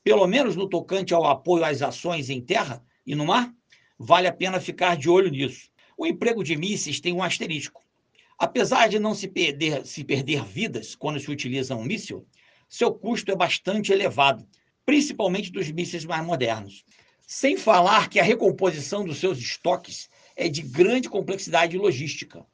Pelo 0.02 0.26
menos 0.26 0.56
no 0.56 0.70
tocante 0.70 1.14
ao 1.14 1.26
apoio 1.26 1.66
às 1.66 1.82
ações 1.82 2.30
em 2.30 2.40
terra? 2.40 2.82
e 3.06 3.16
no 3.16 3.26
mar, 3.26 3.54
vale 4.00 4.28
a 4.30 4.34
pena 4.34 4.62
ficar 4.62 4.96
de 4.96 5.10
olho 5.10 5.30
nisso. 5.30 5.70
O 5.98 6.08
emprego 6.08 6.42
de 6.42 6.56
mísseis 6.56 7.02
tem 7.02 7.12
um 7.12 7.22
asterisco. 7.22 7.84
Apesar 8.38 8.88
de 8.88 8.98
não 8.98 9.14
se 9.14 9.28
perder, 9.28 9.86
se 9.86 10.06
perder 10.06 10.46
vidas 10.46 10.96
quando 10.96 11.20
se 11.20 11.30
utiliza 11.30 11.76
um 11.76 11.84
míssil, 11.84 12.26
seu 12.68 12.94
custo 12.94 13.32
é 13.32 13.36
bastante 13.36 13.92
elevado, 13.92 14.48
principalmente 14.86 15.52
dos 15.52 15.72
mísseis 15.72 16.06
mais 16.06 16.26
modernos. 16.26 16.84
Sem 17.28 17.58
falar 17.58 18.10
que 18.10 18.20
a 18.20 18.24
recomposição 18.24 19.04
dos 19.04 19.18
seus 19.18 19.40
estoques 19.40 20.10
é 20.36 20.48
de 20.48 20.62
grande 20.62 21.10
complexidade 21.10 21.78
logística. 21.78 22.46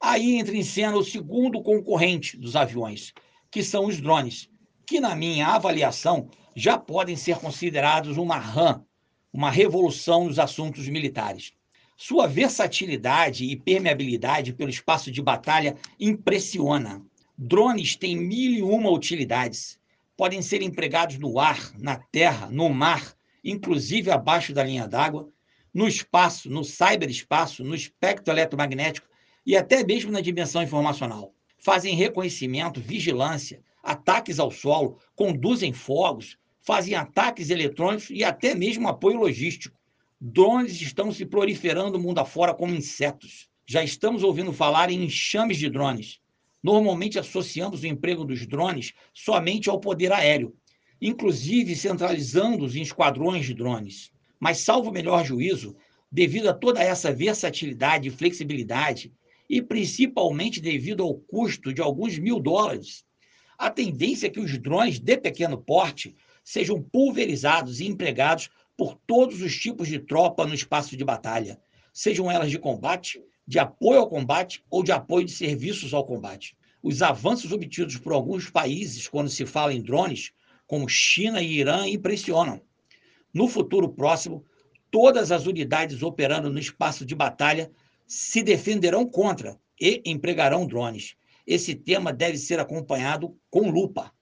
Aí 0.00 0.36
entra 0.36 0.56
em 0.56 0.62
cena 0.62 0.96
o 0.96 1.04
segundo 1.04 1.62
concorrente 1.62 2.36
dos 2.36 2.56
aviões, 2.56 3.12
que 3.50 3.62
são 3.62 3.86
os 3.86 4.00
drones, 4.00 4.48
que, 4.86 5.00
na 5.00 5.14
minha 5.14 5.46
avaliação, 5.48 6.28
já 6.54 6.76
podem 6.76 7.16
ser 7.16 7.38
considerados 7.38 8.16
uma 8.16 8.38
RAM 8.38 8.84
uma 9.36 9.50
revolução 9.50 10.24
nos 10.24 10.38
assuntos 10.38 10.88
militares. 10.88 11.52
Sua 11.94 12.26
versatilidade 12.26 13.44
e 13.44 13.54
permeabilidade 13.54 14.54
pelo 14.54 14.70
espaço 14.70 15.12
de 15.12 15.20
batalha 15.20 15.76
impressiona. 16.00 17.02
Drones 17.38 17.96
têm 17.96 18.16
mil 18.16 18.52
e 18.52 18.62
uma 18.62 18.90
utilidades. 18.90 19.78
Podem 20.16 20.40
ser 20.40 20.62
empregados 20.62 21.18
no 21.18 21.38
ar, 21.38 21.70
na 21.78 21.98
terra, 21.98 22.48
no 22.50 22.70
mar, 22.70 23.14
inclusive 23.44 24.10
abaixo 24.10 24.54
da 24.54 24.64
linha 24.64 24.88
d'água, 24.88 25.28
no 25.72 25.86
espaço, 25.86 26.48
no 26.48 26.64
cyberespaço, 26.64 27.62
no 27.62 27.74
espectro 27.74 28.32
eletromagnético 28.32 29.06
e 29.44 29.54
até 29.54 29.84
mesmo 29.84 30.10
na 30.10 30.22
dimensão 30.22 30.62
informacional. 30.62 31.34
Fazem 31.58 31.94
reconhecimento, 31.94 32.80
vigilância, 32.80 33.62
ataques 33.82 34.38
ao 34.38 34.50
solo, 34.50 34.98
conduzem 35.14 35.74
fogos, 35.74 36.38
fazem 36.62 36.94
ataques 36.94 37.50
eletrônicos 37.50 38.08
e 38.08 38.24
até 38.24 38.54
mesmo 38.54 38.88
apoio 38.88 39.18
logístico. 39.18 39.78
Drones 40.18 40.80
estão 40.80 41.12
se 41.12 41.26
proliferando 41.26 42.00
mundo 42.00 42.18
afora 42.18 42.54
como 42.54 42.74
insetos. 42.74 43.50
Já 43.66 43.84
estamos 43.84 44.22
ouvindo 44.22 44.54
falar 44.54 44.88
em 44.90 45.04
enxames 45.04 45.58
de 45.58 45.68
drones. 45.68 46.18
Normalmente 46.66 47.16
associamos 47.16 47.84
o 47.84 47.86
emprego 47.86 48.24
dos 48.24 48.44
drones 48.44 48.92
somente 49.14 49.70
ao 49.70 49.78
poder 49.78 50.10
aéreo, 50.10 50.52
inclusive 51.00 51.76
centralizando-os 51.76 52.74
em 52.74 52.82
esquadrões 52.82 53.46
de 53.46 53.54
drones. 53.54 54.10
Mas, 54.40 54.58
salvo 54.58 54.90
o 54.90 54.92
melhor 54.92 55.24
juízo, 55.24 55.76
devido 56.10 56.48
a 56.48 56.52
toda 56.52 56.82
essa 56.82 57.12
versatilidade 57.12 58.08
e 58.08 58.10
flexibilidade, 58.10 59.12
e 59.48 59.62
principalmente 59.62 60.60
devido 60.60 61.04
ao 61.04 61.14
custo 61.14 61.72
de 61.72 61.80
alguns 61.80 62.18
mil 62.18 62.40
dólares, 62.40 63.04
a 63.56 63.70
tendência 63.70 64.26
é 64.26 64.30
que 64.30 64.40
os 64.40 64.58
drones 64.58 64.98
de 64.98 65.16
pequeno 65.18 65.58
porte 65.58 66.16
sejam 66.42 66.82
pulverizados 66.82 67.78
e 67.78 67.86
empregados 67.86 68.50
por 68.76 68.96
todos 69.06 69.40
os 69.40 69.56
tipos 69.56 69.86
de 69.86 70.00
tropa 70.00 70.44
no 70.44 70.52
espaço 70.52 70.96
de 70.96 71.04
batalha, 71.04 71.60
sejam 71.92 72.28
elas 72.28 72.50
de 72.50 72.58
combate, 72.58 73.22
de 73.46 73.58
apoio 73.58 74.00
ao 74.00 74.08
combate 74.08 74.64
ou 74.68 74.82
de 74.82 74.92
apoio 74.92 75.24
de 75.24 75.32
serviços 75.32 75.94
ao 75.94 76.04
combate. 76.04 76.56
Os 76.82 77.02
avanços 77.02 77.52
obtidos 77.52 77.96
por 77.96 78.12
alguns 78.12 78.50
países 78.50 79.08
quando 79.08 79.30
se 79.30 79.46
fala 79.46 79.72
em 79.72 79.82
drones, 79.82 80.32
como 80.66 80.88
China 80.88 81.40
e 81.40 81.58
Irã, 81.58 81.86
impressionam. 81.86 82.60
No 83.32 83.48
futuro 83.48 83.88
próximo, 83.88 84.44
todas 84.90 85.30
as 85.30 85.46
unidades 85.46 86.02
operando 86.02 86.50
no 86.50 86.58
espaço 86.58 87.04
de 87.04 87.14
batalha 87.14 87.70
se 88.06 88.42
defenderão 88.42 89.06
contra 89.08 89.58
e 89.80 90.02
empregarão 90.04 90.66
drones. 90.66 91.16
Esse 91.46 91.74
tema 91.74 92.12
deve 92.12 92.38
ser 92.38 92.58
acompanhado 92.58 93.36
com 93.50 93.70
lupa. 93.70 94.12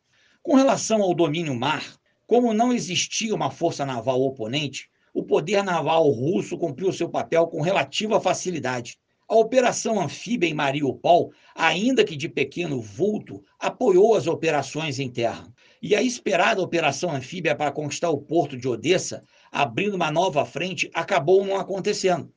Com 0.43 0.57
relação 0.57 1.01
ao 1.01 1.15
domínio 1.15 1.55
mar, 1.55 1.97
como 2.27 2.53
não 2.53 2.73
existia 2.73 3.35
uma 3.35 3.51
força 3.51 3.87
naval 3.87 4.21
oponente, 4.21 4.91
o 5.13 5.23
poder 5.23 5.63
naval 5.63 6.09
russo 6.11 6.59
cumpriu 6.59 6.93
seu 6.93 7.09
papel 7.09 7.47
com 7.47 7.63
relativa 7.63 8.21
facilidade. 8.21 8.99
A 9.27 9.37
operação 9.37 9.99
anfíbia 9.99 10.49
em 10.49 10.55
Mariupol, 10.55 11.33
ainda 11.55 12.05
que 12.05 12.15
de 12.15 12.29
pequeno 12.29 12.81
vulto, 12.81 13.43
apoiou 13.59 14.15
as 14.15 14.27
operações 14.27 14.99
em 14.99 15.11
terra. 15.11 15.51
E 15.81 15.97
a 15.97 16.03
esperada 16.03 16.61
operação 16.61 17.11
anfíbia 17.11 17.57
para 17.57 17.73
conquistar 17.73 18.11
o 18.11 18.21
porto 18.21 18.55
de 18.57 18.69
Odessa, 18.69 19.25
abrindo 19.51 19.95
uma 19.95 20.11
nova 20.11 20.45
frente, 20.45 20.91
acabou 20.93 21.45
não 21.45 21.57
acontecendo, 21.57 22.31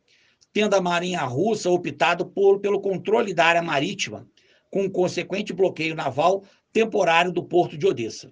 tendo 0.53 0.75
a 0.75 0.82
Marinha 0.82 1.24
Russa 1.24 1.70
optado 1.70 2.25
por, 2.25 2.60
pelo 2.60 2.79
controle 2.79 3.34
da 3.34 3.46
área 3.46 3.62
marítima, 3.62 4.25
com 4.72 4.84
um 4.84 4.89
consequente 4.89 5.51
bloqueio 5.51 5.94
naval 5.94 6.44
temporário 6.72 7.34
do 7.34 7.44
porto 7.44 7.77
de 7.77 7.86
Odessa. 7.86 8.32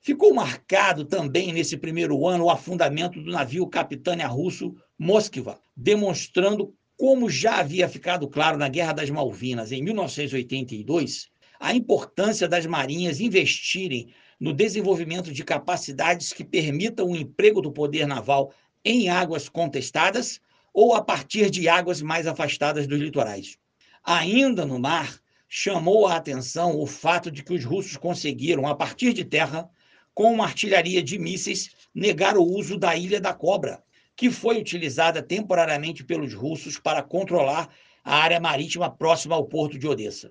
Ficou 0.00 0.34
marcado 0.34 1.04
também 1.04 1.52
nesse 1.52 1.76
primeiro 1.76 2.26
ano 2.26 2.44
o 2.44 2.50
afundamento 2.50 3.22
do 3.22 3.30
navio 3.30 3.66
Capitânia 3.66 4.26
Russo 4.26 4.74
Moskva, 4.98 5.60
demonstrando 5.76 6.74
Como 7.02 7.28
já 7.28 7.56
havia 7.56 7.88
ficado 7.88 8.28
claro 8.28 8.56
na 8.56 8.68
Guerra 8.68 8.92
das 8.92 9.10
Malvinas 9.10 9.72
em 9.72 9.82
1982, 9.82 11.32
a 11.58 11.74
importância 11.74 12.46
das 12.46 12.64
marinhas 12.64 13.18
investirem 13.18 14.14
no 14.38 14.52
desenvolvimento 14.52 15.32
de 15.32 15.42
capacidades 15.42 16.32
que 16.32 16.44
permitam 16.44 17.08
o 17.08 17.16
emprego 17.16 17.60
do 17.60 17.72
poder 17.72 18.06
naval 18.06 18.54
em 18.84 19.08
águas 19.08 19.48
contestadas 19.48 20.40
ou 20.72 20.94
a 20.94 21.02
partir 21.02 21.50
de 21.50 21.68
águas 21.68 22.00
mais 22.00 22.24
afastadas 22.24 22.86
dos 22.86 23.00
litorais. 23.00 23.58
Ainda 24.04 24.64
no 24.64 24.78
mar, 24.78 25.20
chamou 25.48 26.06
a 26.06 26.14
atenção 26.14 26.78
o 26.78 26.86
fato 26.86 27.32
de 27.32 27.42
que 27.42 27.52
os 27.52 27.64
russos 27.64 27.96
conseguiram, 27.96 28.64
a 28.64 28.76
partir 28.76 29.12
de 29.12 29.24
terra, 29.24 29.68
com 30.14 30.32
uma 30.32 30.44
artilharia 30.44 31.02
de 31.02 31.18
mísseis, 31.18 31.70
negar 31.92 32.36
o 32.36 32.44
uso 32.44 32.78
da 32.78 32.94
Ilha 32.94 33.20
da 33.20 33.34
Cobra, 33.34 33.82
que 34.16 34.30
foi 34.30 34.58
utilizada 34.58 35.22
temporariamente 35.22 36.04
pelos 36.04 36.34
russos 36.34 36.78
para 36.78 37.02
controlar 37.02 37.68
a 38.04 38.16
área 38.16 38.40
marítima 38.40 38.90
próxima 38.90 39.34
ao 39.34 39.46
porto 39.46 39.78
de 39.78 39.86
Odessa. 39.86 40.30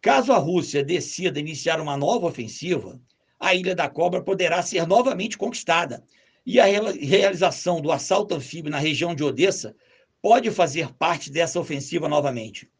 Caso 0.00 0.32
a 0.32 0.38
Rússia 0.38 0.84
decida 0.84 1.40
iniciar 1.40 1.80
uma 1.80 1.96
nova 1.96 2.26
ofensiva, 2.26 3.00
a 3.38 3.54
Ilha 3.54 3.74
da 3.74 3.88
Cobra 3.88 4.22
poderá 4.22 4.62
ser 4.62 4.86
novamente 4.86 5.36
conquistada, 5.36 6.02
e 6.46 6.58
a 6.58 6.64
realização 6.64 7.80
do 7.80 7.92
assalto 7.92 8.34
anfíbio 8.34 8.70
na 8.70 8.78
região 8.78 9.14
de 9.14 9.22
Odessa 9.22 9.74
pode 10.22 10.50
fazer 10.50 10.92
parte 10.94 11.30
dessa 11.30 11.60
ofensiva 11.60 12.08
novamente. 12.08 12.70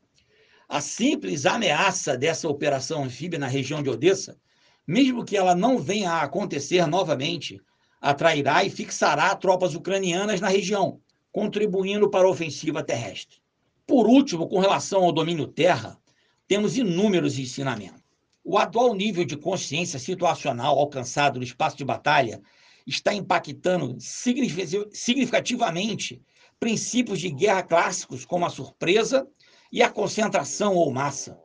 A 0.69 0.81
simples 0.81 1.45
ameaça 1.47 2.17
dessa 2.17 2.49
operação 2.49 3.05
anfíbia 3.05 3.38
na 3.38 3.47
região 3.47 3.83
de 3.83 3.90
Odessa, 3.90 4.38
mesmo 4.87 5.25
que 5.25 5.37
ela 5.37 5.55
não 5.55 5.78
venha 5.78 6.11
a 6.11 6.23
acontecer 6.23 6.87
novamente, 6.87 7.61
atrairá 8.00 8.64
e 8.64 8.71
fixará 8.71 9.35
tropas 9.35 9.75
ucranianas 9.75 10.40
na 10.40 10.49
região, 10.49 11.00
contribuindo 11.33 12.11
para 12.11 12.26
a 12.26 12.31
ofensiva 12.31 12.83
terrestre. 12.83 13.38
Por 13.87 14.07
último, 14.07 14.49
com 14.49 14.59
relação 14.59 15.05
ao 15.05 15.12
domínio 15.12 15.47
terra, 15.47 15.99
temos 16.47 16.76
inúmeros 16.76 17.38
ensinamentos. 17.38 18.02
O 18.45 18.57
atual 18.57 18.95
nível 18.95 19.25
de 19.25 19.37
consciência 19.37 19.99
situacional 19.99 20.78
alcançado 20.78 21.38
no 21.38 21.45
espaço 21.45 21.76
de 21.76 21.85
batalha 21.85 22.40
está 22.87 23.12
impactando 23.12 23.97
significativamente 24.00 26.23
princípios 26.59 27.21
de 27.21 27.31
guerra 27.31 27.62
clássicos 27.62 28.25
como 28.25 28.47
a 28.47 28.50
surpresa 28.50 29.28
e 29.71 29.83
a 29.83 29.90
concentração 29.90 30.75
ou 30.75 30.90
massa. 30.90 31.38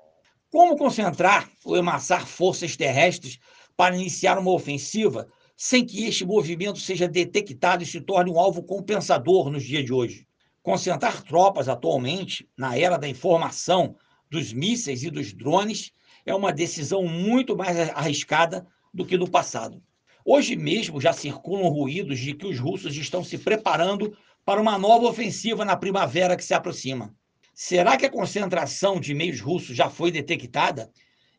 Como 0.49 0.77
concentrar 0.77 1.49
ou 1.65 1.75
emassar 1.75 2.25
forças 2.25 2.77
terrestres 2.77 3.39
para 3.75 3.95
iniciar 3.95 4.37
uma 4.37 4.51
ofensiva 4.51 5.27
sem 5.55 5.85
que 5.85 6.05
este 6.05 6.25
movimento 6.25 6.79
seja 6.79 7.07
detectado 7.07 7.83
e 7.83 7.85
se 7.85 8.01
torne 8.01 8.31
um 8.31 8.39
alvo 8.39 8.63
compensador 8.63 9.49
nos 9.49 9.63
dias 9.63 9.85
de 9.85 9.93
hoje? 9.93 10.27
Concentrar 10.61 11.21
tropas 11.23 11.67
atualmente, 11.67 12.47
na 12.57 12.77
era 12.77 12.97
da 12.97 13.07
informação, 13.07 13.95
dos 14.29 14.53
mísseis 14.53 15.03
e 15.03 15.11
dos 15.11 15.33
drones, 15.33 15.91
é 16.25 16.33
uma 16.33 16.53
decisão 16.53 17.05
muito 17.05 17.55
mais 17.55 17.77
arriscada 17.89 18.65
do 18.93 19.05
que 19.05 19.17
no 19.17 19.29
passado. 19.29 19.81
Hoje 20.25 20.55
mesmo 20.55 21.01
já 21.01 21.11
circulam 21.11 21.67
ruídos 21.67 22.19
de 22.19 22.33
que 22.33 22.47
os 22.47 22.57
russos 22.57 22.95
estão 22.95 23.23
se 23.23 23.37
preparando 23.37 24.15
para 24.45 24.61
uma 24.61 24.77
nova 24.77 25.05
ofensiva 25.05 25.65
na 25.65 25.75
primavera 25.75 26.37
que 26.37 26.43
se 26.43 26.53
aproxima. 26.53 27.13
Será 27.53 27.97
que 27.97 28.05
a 28.05 28.11
concentração 28.11 28.99
de 28.99 29.13
meios 29.13 29.41
russos 29.41 29.75
já 29.75 29.89
foi 29.89 30.11
detectada 30.11 30.89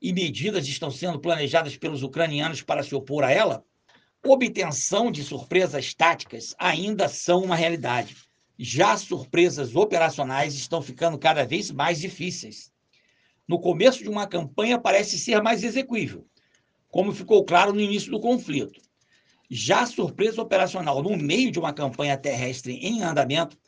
e 0.01 0.13
medidas 0.13 0.67
estão 0.69 0.91
sendo 0.91 1.19
planejadas 1.19 1.77
pelos 1.77 2.03
ucranianos 2.03 2.63
para 2.63 2.83
se 2.83 2.95
opor 2.95 3.25
a 3.25 3.33
ela? 3.33 3.65
Obtenção 4.27 5.13
de 5.13 5.23
surpresas 5.23 5.93
táticas 5.93 6.55
ainda 6.59 7.09
são 7.09 7.45
uma 7.45 7.55
realidade. 7.55 8.17
Já 8.59 8.97
surpresas 8.97 9.77
operacionais 9.77 10.55
estão 10.55 10.81
ficando 10.81 11.19
cada 11.19 11.45
vez 11.45 11.71
mais 11.71 12.01
difíceis. 12.01 12.73
No 13.47 13.61
começo 13.61 14.03
de 14.03 14.09
uma 14.09 14.27
campanha 14.27 14.79
parece 14.79 15.19
ser 15.19 15.43
mais 15.43 15.63
execuível, 15.63 16.27
como 16.89 17.13
ficou 17.13 17.45
claro 17.45 17.75
no 17.75 17.83
início 17.83 18.11
do 18.11 18.19
conflito. 18.19 18.81
Já 19.51 19.85
surpresa 19.85 20.41
operacional 20.41 21.03
no 21.03 21.19
meio 21.19 21.53
de 21.53 21.59
uma 21.59 21.75
campanha 21.75 22.17
terrestre 22.17 22.79
em 22.81 23.03
andamento 23.03 23.59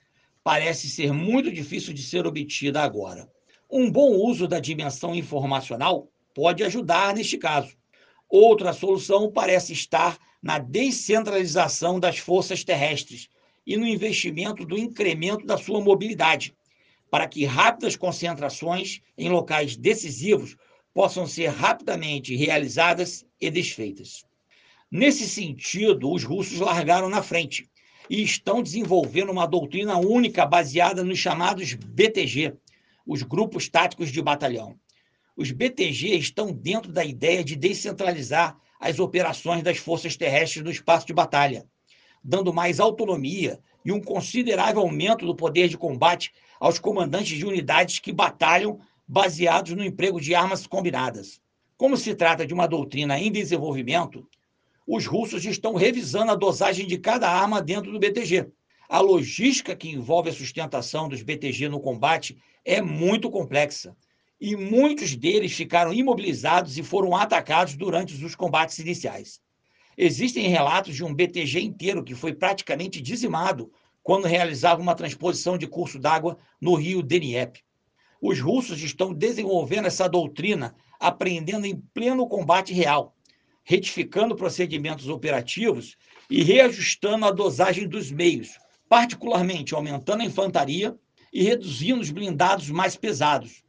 parece 0.43 0.89
ser 0.89 1.13
muito 1.13 1.53
difícil 1.53 1.93
de 1.93 2.03
ser 2.03 2.27
obtida 2.27 2.81
agora. 2.81 3.29
Um 3.71 3.91
bom 3.91 4.13
uso 4.13 4.49
da 4.49 4.59
dimensão 4.59 5.15
informacional 5.15 6.09
pode 6.35 6.65
ajudar 6.65 7.15
neste 7.15 7.37
caso. 7.37 7.77
Outra 8.29 8.73
solução 8.73 9.31
parece 9.31 9.73
estar 9.73 10.19
na 10.43 10.59
descentralização 10.59 12.01
das 12.01 12.19
forças 12.19 12.65
terrestres 12.65 13.29
e 13.67 13.77
no 13.77 13.87
investimento 13.87 14.65
do 14.65 14.79
incremento 14.79 15.47
da 15.47 15.57
sua 15.57 15.81
mobilidade, 15.81 16.55
para 17.11 17.29
que 17.29 17.45
rápidas 17.45 17.97
concentrações 17.97 19.01
em 19.17 19.29
locais 19.29 19.77
decisivos 19.77 20.57
possam 20.93 21.27
ser 21.27 21.49
rapidamente 21.49 22.35
realizadas 22.35 23.25
e 23.41 23.51
desfeitas. 23.51 24.25
Nesse 24.91 25.29
sentido, 25.29 26.11
os 26.11 26.25
russos 26.25 26.59
largaram 26.59 27.09
na 27.09 27.23
frente 27.23 27.69
e 28.09 28.23
estão 28.23 28.63
desenvolvendo 28.63 29.31
uma 29.31 29.47
doutrina 29.47 29.97
única 29.99 30.47
baseada 30.47 31.03
nos 31.03 31.19
chamados 31.19 31.75
BTG, 31.75 32.55
os 33.07 33.23
grupos 33.23 33.69
táticos 33.69 34.11
de 34.11 34.23
batalhão. 34.23 34.79
Os 35.37 35.51
BTG 35.51 36.17
estão 36.17 36.51
dentro 36.51 36.91
da 36.91 37.05
ideia 37.05 37.45
de 37.45 37.57
descentralizar 37.57 38.59
as 38.81 38.99
operações 38.99 39.63
das 39.63 39.77
forças 39.77 40.17
terrestres 40.17 40.65
no 40.65 40.71
espaço 40.71 41.07
de 41.07 41.13
batalha, 41.13 41.67
dando 42.25 42.55
mais 42.55 42.81
autonomia 42.81 43.61
e 43.85 43.93
um 43.93 44.01
considerável 44.01 44.81
aumento 44.81 45.27
do 45.27 45.37
poder 45.37 45.69
de 45.69 45.77
combate 45.77 46.33
aos 46.59 46.79
comandantes 46.79 47.37
de 47.37 47.45
unidades 47.45 47.99
que 47.99 48.15
batalham 48.15 48.81
baseados 49.07 49.73
no 49.73 49.85
emprego 49.85 50.19
de 50.19 50.35
armas 50.35 50.67
combinadas. 50.67 51.39
Como 51.77 51.99
se 51.99 52.15
trata 52.15 52.47
de 52.47 52.55
uma 52.55 52.67
doutrina 52.67 53.21
em 53.21 53.31
desenvolvimento, 53.31 54.27
os 54.87 55.05
russos 55.05 55.45
estão 55.45 55.75
revisando 55.75 56.33
a 56.33 56.35
dosagem 56.35 56.87
de 56.87 56.97
cada 56.97 57.31
arma 57.31 57.61
dentro 57.61 57.93
do 57.93 57.99
BTG. 57.99 58.49
A 58.89 59.01
logística 59.01 59.77
que 59.77 59.91
envolve 59.91 60.31
a 60.31 60.33
sustentação 60.33 61.11
dos 61.11 61.23
BTG 61.23 61.69
no 61.69 61.81
combate 61.81 62.39
é 62.65 62.81
muito 62.81 63.31
complexa 63.31 63.95
e 64.41 64.55
muitos 64.57 65.15
deles 65.17 65.53
ficaram 65.53 65.93
imobilizados 65.93 66.77
e 66.77 66.83
foram 66.83 67.15
atacados 67.17 67.75
durante 67.75 68.15
os 68.25 68.35
combates 68.35 68.79
iniciais. 68.79 69.41
Existem 69.97 70.49
relatos 70.49 70.95
de 70.95 71.05
um 71.05 71.15
BTG 71.15 71.61
inteiro 71.61 72.05
que 72.05 72.15
foi 72.15 72.35
praticamente 72.35 73.01
dizimado 73.01 73.73
quando 74.03 74.27
realizava 74.27 74.81
uma 74.81 74.95
transposição 74.95 75.57
de 75.57 75.67
curso 75.67 75.99
d'água 75.99 76.37
no 76.61 76.75
rio 76.75 77.03
Dnieper. 77.03 77.63
Os 78.21 78.41
russos 78.41 78.83
estão 78.83 79.13
desenvolvendo 79.13 79.87
essa 79.87 80.09
doutrina, 80.09 80.75
aprendendo 81.01 81.67
em 81.67 81.77
pleno 81.95 82.29
combate 82.29 82.73
real 82.73 83.17
retificando 83.69 84.37
procedimentos 84.37 85.09
operativos 85.09 85.97
e 86.31 86.41
reajustando 86.45 87.27
a 87.27 87.33
dosagem 87.33 87.89
dos 87.89 88.13
meios, 88.13 88.57
particularmente 88.89 89.75
aumentando 89.75 90.23
a 90.23 90.25
infantaria 90.25 90.97
e 91.33 91.43
reduzindo 91.43 92.01
os 92.01 92.11
blindados 92.11 92.71
mais 92.71 92.95
pesados, 92.95 93.65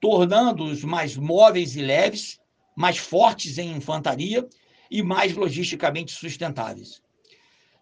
tornando-os 0.00 0.82
mais 0.82 1.16
móveis 1.16 1.76
e 1.76 1.82
leves, 1.82 2.40
mais 2.76 2.98
fortes 2.98 3.58
em 3.58 3.76
infantaria 3.76 4.48
e 4.90 5.02
mais 5.02 5.34
logisticamente 5.34 6.12
sustentáveis. 6.12 7.02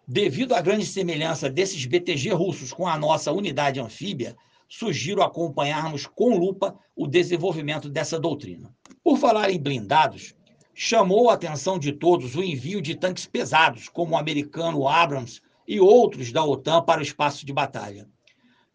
Devido 0.07 0.53
à 0.53 0.61
grande 0.61 0.85
semelhança 0.85 1.49
desses 1.49 1.85
BTG 1.85 2.31
russos 2.31 2.73
com 2.73 2.87
a 2.87 2.97
nossa 2.97 3.31
unidade 3.31 3.79
anfíbia, 3.79 4.35
sugiro 4.67 5.21
acompanharmos 5.23 6.05
com 6.05 6.37
lupa 6.37 6.77
o 6.95 7.07
desenvolvimento 7.07 7.89
dessa 7.89 8.19
doutrina. 8.19 8.73
Por 9.03 9.17
falar 9.17 9.49
em 9.49 9.59
blindados, 9.59 10.35
chamou 10.73 11.29
a 11.29 11.33
atenção 11.33 11.79
de 11.79 11.91
todos 11.91 12.35
o 12.35 12.43
envio 12.43 12.81
de 12.81 12.95
tanques 12.95 13.25
pesados, 13.25 13.87
como 13.87 14.13
o 14.13 14.17
americano 14.17 14.87
Abrams 14.87 15.41
e 15.67 15.79
outros 15.79 16.31
da 16.31 16.43
OTAN 16.43 16.83
para 16.83 16.99
o 16.99 17.03
espaço 17.03 17.45
de 17.45 17.53
batalha. 17.53 18.07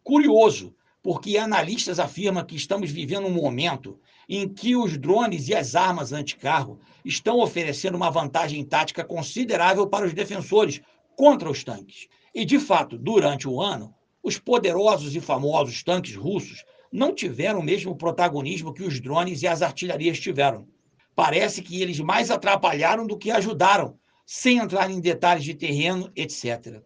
Curioso, 0.02 0.74
porque 1.04 1.36
analistas 1.36 2.00
afirmam 2.00 2.42
que 2.42 2.56
estamos 2.56 2.90
vivendo 2.90 3.26
um 3.26 3.30
momento 3.30 4.00
em 4.26 4.48
que 4.48 4.74
os 4.74 4.96
drones 4.96 5.48
e 5.48 5.54
as 5.54 5.74
armas 5.74 6.14
anticarro 6.14 6.80
estão 7.04 7.40
oferecendo 7.40 7.94
uma 7.94 8.10
vantagem 8.10 8.64
tática 8.64 9.04
considerável 9.04 9.86
para 9.86 10.06
os 10.06 10.14
defensores 10.14 10.80
contra 11.14 11.50
os 11.50 11.62
tanques. 11.62 12.08
E, 12.34 12.42
de 12.42 12.58
fato, 12.58 12.96
durante 12.96 13.46
o 13.46 13.60
ano, 13.60 13.94
os 14.22 14.38
poderosos 14.38 15.14
e 15.14 15.20
famosos 15.20 15.82
tanques 15.82 16.16
russos 16.16 16.64
não 16.90 17.14
tiveram 17.14 17.60
o 17.60 17.62
mesmo 17.62 17.94
protagonismo 17.94 18.72
que 18.72 18.82
os 18.82 18.98
drones 18.98 19.42
e 19.42 19.46
as 19.46 19.60
artilharias 19.60 20.18
tiveram. 20.18 20.66
Parece 21.14 21.60
que 21.60 21.82
eles 21.82 22.00
mais 22.00 22.30
atrapalharam 22.30 23.06
do 23.06 23.18
que 23.18 23.30
ajudaram, 23.30 23.98
sem 24.24 24.56
entrar 24.56 24.90
em 24.90 25.02
detalhes 25.02 25.44
de 25.44 25.52
terreno, 25.52 26.10
etc. 26.16 26.80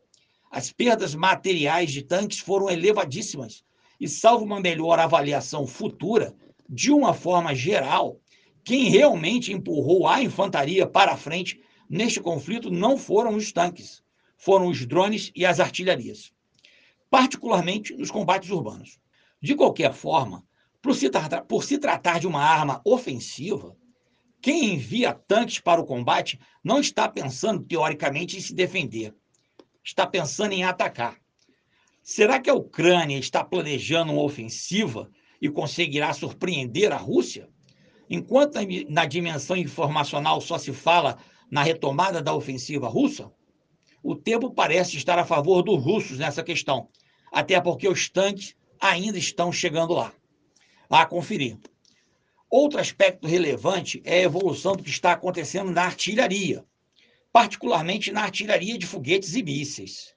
As 0.51 0.73
perdas 0.73 1.15
materiais 1.15 1.93
de 1.93 2.03
tanques 2.03 2.41
foram 2.41 2.69
elevadíssimas 2.69 3.63
e, 4.01 4.09
salvo 4.09 4.45
uma 4.45 4.61
melhor 4.61 4.99
avaliação 4.99 5.67
futura, 5.67 6.35
de 6.69 6.91
uma 6.91 7.15
forma 7.15 7.55
geral, 7.55 8.21
quem 8.63 8.91
realmente 8.91 9.53
empurrou 9.53 10.07
a 10.07 10.23
infantaria 10.23 10.87
para 10.87 11.13
a 11.13 11.17
frente 11.17 11.61
neste 11.89 12.21
conflito 12.21 12.71
não 12.71 12.99
foram 12.99 13.35
os 13.35 13.51
tanques, 13.51 14.03
foram 14.37 14.69
os 14.69 14.85
drones 14.85 15.33
e 15.35 15.47
as 15.47 15.59
artilharias, 15.59 16.33
particularmente 17.11 17.95
nos 17.95 18.11
combates 18.11 18.51
urbanos. 18.51 18.99
De 19.41 19.55
qualquer 19.55 19.95
forma, 19.95 20.45
por 20.83 20.95
se, 20.95 21.11
por 21.49 21.65
se 21.65 21.79
tratar 21.79 22.21
de 22.21 22.27
uma 22.27 22.43
arma 22.43 22.81
ofensiva, 22.85 23.77
quem 24.41 24.75
envia 24.75 25.13
tanques 25.13 25.59
para 25.59 25.81
o 25.81 25.87
combate 25.87 26.39
não 26.63 26.79
está 26.79 27.09
pensando, 27.09 27.65
teoricamente, 27.65 28.37
em 28.37 28.41
se 28.41 28.55
defender. 28.55 29.15
Está 29.83 30.07
pensando 30.07 30.53
em 30.53 30.63
atacar. 30.63 31.17
Será 32.11 32.41
que 32.41 32.49
a 32.49 32.55
Ucrânia 32.55 33.19
está 33.19 33.45
planejando 33.45 34.15
uma 34.15 34.23
ofensiva 34.23 35.11
e 35.43 35.51
conseguirá 35.51 36.11
surpreender 36.15 36.91
a 36.91 36.97
Rússia? 36.97 37.51
Enquanto 38.09 38.55
na 38.89 39.05
dimensão 39.05 39.55
informacional 39.59 40.41
só 40.41 40.57
se 40.57 40.73
fala 40.73 41.19
na 41.51 41.63
retomada 41.63 42.23
da 42.23 42.35
ofensiva 42.35 42.89
russa, 42.89 43.31
o 44.03 44.17
tempo 44.17 44.51
parece 44.51 44.97
estar 44.97 45.19
a 45.19 45.27
favor 45.27 45.63
dos 45.63 45.85
russos 45.85 46.19
nessa 46.19 46.43
questão, 46.43 46.89
até 47.31 47.61
porque 47.61 47.87
os 47.87 48.09
tanques 48.09 48.57
ainda 48.81 49.19
estão 49.19 49.53
chegando 49.53 49.93
lá. 49.93 50.11
A 50.89 51.05
conferir. 51.05 51.59
Outro 52.51 52.81
aspecto 52.81 53.29
relevante 53.29 54.01
é 54.03 54.21
a 54.21 54.23
evolução 54.23 54.73
do 54.73 54.83
que 54.83 54.89
está 54.89 55.13
acontecendo 55.13 55.71
na 55.71 55.83
artilharia, 55.83 56.65
particularmente 57.31 58.11
na 58.11 58.23
artilharia 58.23 58.79
de 58.79 58.87
foguetes 58.87 59.35
e 59.35 59.43
mísseis. 59.43 60.17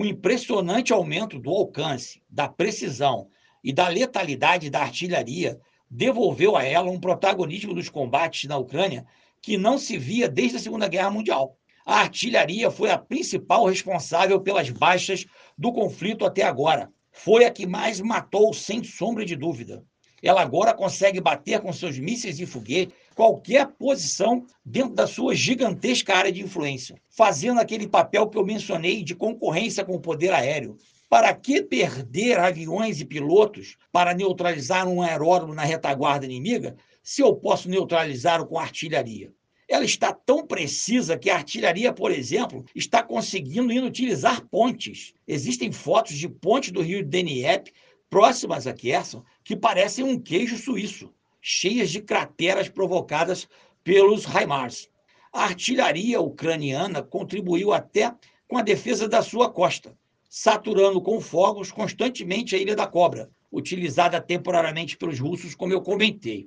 O 0.00 0.04
impressionante 0.04 0.92
aumento 0.92 1.40
do 1.40 1.50
alcance, 1.50 2.22
da 2.30 2.46
precisão 2.46 3.28
e 3.64 3.72
da 3.72 3.88
letalidade 3.88 4.70
da 4.70 4.82
artilharia 4.82 5.60
devolveu 5.90 6.56
a 6.56 6.62
ela 6.62 6.88
um 6.88 7.00
protagonismo 7.00 7.74
dos 7.74 7.88
combates 7.88 8.48
na 8.48 8.56
Ucrânia 8.56 9.04
que 9.42 9.58
não 9.58 9.76
se 9.76 9.98
via 9.98 10.28
desde 10.28 10.56
a 10.56 10.60
Segunda 10.60 10.86
Guerra 10.86 11.10
Mundial. 11.10 11.58
A 11.84 11.96
artilharia 11.96 12.70
foi 12.70 12.92
a 12.92 12.96
principal 12.96 13.66
responsável 13.66 14.40
pelas 14.40 14.70
baixas 14.70 15.26
do 15.58 15.72
conflito 15.72 16.24
até 16.24 16.44
agora. 16.44 16.92
Foi 17.10 17.44
a 17.44 17.50
que 17.50 17.66
mais 17.66 18.00
matou, 18.00 18.54
sem 18.54 18.84
sombra 18.84 19.24
de 19.24 19.34
dúvida. 19.34 19.84
Ela 20.22 20.42
agora 20.42 20.72
consegue 20.72 21.20
bater 21.20 21.60
com 21.60 21.72
seus 21.72 21.98
mísseis 21.98 22.38
e 22.38 22.46
foguetes 22.46 22.94
qualquer 23.18 23.66
posição 23.66 24.46
dentro 24.64 24.94
da 24.94 25.04
sua 25.04 25.34
gigantesca 25.34 26.14
área 26.14 26.30
de 26.30 26.40
influência, 26.40 26.94
fazendo 27.10 27.58
aquele 27.58 27.88
papel 27.88 28.28
que 28.28 28.38
eu 28.38 28.46
mencionei 28.46 29.02
de 29.02 29.12
concorrência 29.16 29.84
com 29.84 29.96
o 29.96 30.00
poder 30.00 30.32
aéreo. 30.32 30.76
Para 31.10 31.34
que 31.34 31.60
perder 31.60 32.38
aviões 32.38 33.00
e 33.00 33.04
pilotos 33.04 33.76
para 33.90 34.14
neutralizar 34.14 34.86
um 34.86 35.02
aeródromo 35.02 35.52
na 35.52 35.64
retaguarda 35.64 36.26
inimiga, 36.26 36.76
se 37.02 37.20
eu 37.20 37.34
posso 37.34 37.68
neutralizá-lo 37.68 38.46
com 38.46 38.56
artilharia? 38.56 39.32
Ela 39.68 39.84
está 39.84 40.12
tão 40.12 40.46
precisa 40.46 41.18
que 41.18 41.28
a 41.28 41.34
artilharia, 41.34 41.92
por 41.92 42.12
exemplo, 42.12 42.64
está 42.72 43.02
conseguindo 43.02 43.72
inutilizar 43.72 44.46
pontes. 44.46 45.12
Existem 45.26 45.72
fotos 45.72 46.16
de 46.16 46.28
pontes 46.28 46.70
do 46.70 46.82
rio 46.82 47.04
Dnieper 47.04 47.72
próximas 48.08 48.68
a 48.68 48.72
Kherson 48.72 49.24
que 49.42 49.56
parecem 49.56 50.04
um 50.04 50.20
queijo 50.20 50.56
suíço, 50.56 51.12
cheias 51.40 51.90
de 51.90 52.00
crateras 52.00 52.68
provocadas 52.68 53.48
pelos 53.82 54.24
HIMARS. 54.24 54.88
A 55.32 55.44
artilharia 55.44 56.20
ucraniana 56.20 57.02
contribuiu 57.02 57.72
até 57.72 58.14
com 58.48 58.56
a 58.56 58.62
defesa 58.62 59.08
da 59.08 59.22
sua 59.22 59.50
costa, 59.50 59.96
saturando 60.28 61.00
com 61.00 61.20
fogos 61.20 61.70
constantemente 61.70 62.54
a 62.54 62.58
Ilha 62.58 62.74
da 62.74 62.86
Cobra, 62.86 63.30
utilizada 63.50 64.20
temporariamente 64.20 64.96
pelos 64.96 65.18
russos, 65.18 65.54
como 65.54 65.72
eu 65.72 65.80
comentei. 65.80 66.46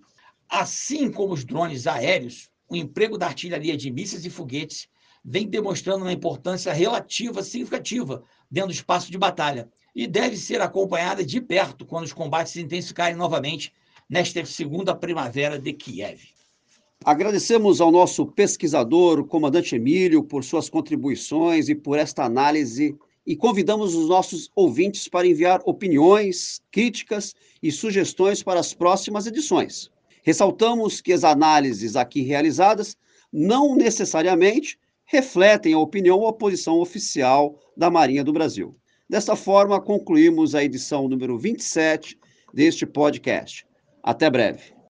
Assim 0.49 1.11
como 1.11 1.33
os 1.33 1.45
drones 1.45 1.87
aéreos, 1.87 2.49
o 2.67 2.75
emprego 2.75 3.17
da 3.17 3.27
artilharia 3.27 3.75
de 3.75 3.91
mísseis 3.91 4.25
e 4.25 4.29
foguetes 4.29 4.87
vem 5.23 5.47
demonstrando 5.47 6.03
uma 6.03 6.13
importância 6.13 6.73
relativa 6.73 7.43
significativa 7.43 8.23
dentro 8.49 8.69
do 8.69 8.73
espaço 8.73 9.11
de 9.11 9.17
batalha, 9.17 9.69
e 9.93 10.07
deve 10.07 10.37
ser 10.37 10.61
acompanhada 10.61 11.23
de 11.23 11.41
perto 11.41 11.85
quando 11.85 12.05
os 12.05 12.13
combates 12.13 12.53
se 12.53 12.61
intensificarem 12.61 13.15
novamente 13.15 13.73
nesta 14.11 14.43
segunda 14.45 14.93
primavera 14.93 15.57
de 15.57 15.71
Kiev. 15.71 16.19
Agradecemos 17.05 17.79
ao 17.79 17.89
nosso 17.89 18.25
pesquisador, 18.25 19.21
o 19.21 19.25
comandante 19.25 19.73
Emílio, 19.73 20.21
por 20.21 20.43
suas 20.43 20.69
contribuições 20.69 21.69
e 21.69 21.73
por 21.73 21.97
esta 21.97 22.25
análise 22.25 22.93
e 23.25 23.37
convidamos 23.37 23.95
os 23.95 24.09
nossos 24.09 24.51
ouvintes 24.53 25.07
para 25.07 25.25
enviar 25.25 25.61
opiniões, 25.65 26.61
críticas 26.69 27.33
e 27.63 27.71
sugestões 27.71 28.43
para 28.43 28.59
as 28.59 28.73
próximas 28.73 29.27
edições. 29.27 29.89
Ressaltamos 30.23 30.99
que 30.99 31.13
as 31.13 31.23
análises 31.23 31.95
aqui 31.95 32.21
realizadas 32.21 32.97
não 33.31 33.77
necessariamente 33.77 34.77
refletem 35.05 35.73
a 35.73 35.79
opinião 35.79 36.19
ou 36.19 36.27
a 36.27 36.33
posição 36.33 36.81
oficial 36.81 37.57
da 37.77 37.89
Marinha 37.89 38.25
do 38.25 38.33
Brasil. 38.33 38.75
Dessa 39.09 39.37
forma, 39.37 39.79
concluímos 39.79 40.53
a 40.53 40.63
edição 40.63 41.07
número 41.07 41.37
27 41.37 42.19
deste 42.53 42.85
podcast. 42.85 43.65
Até 44.03 44.29
breve. 44.29 44.75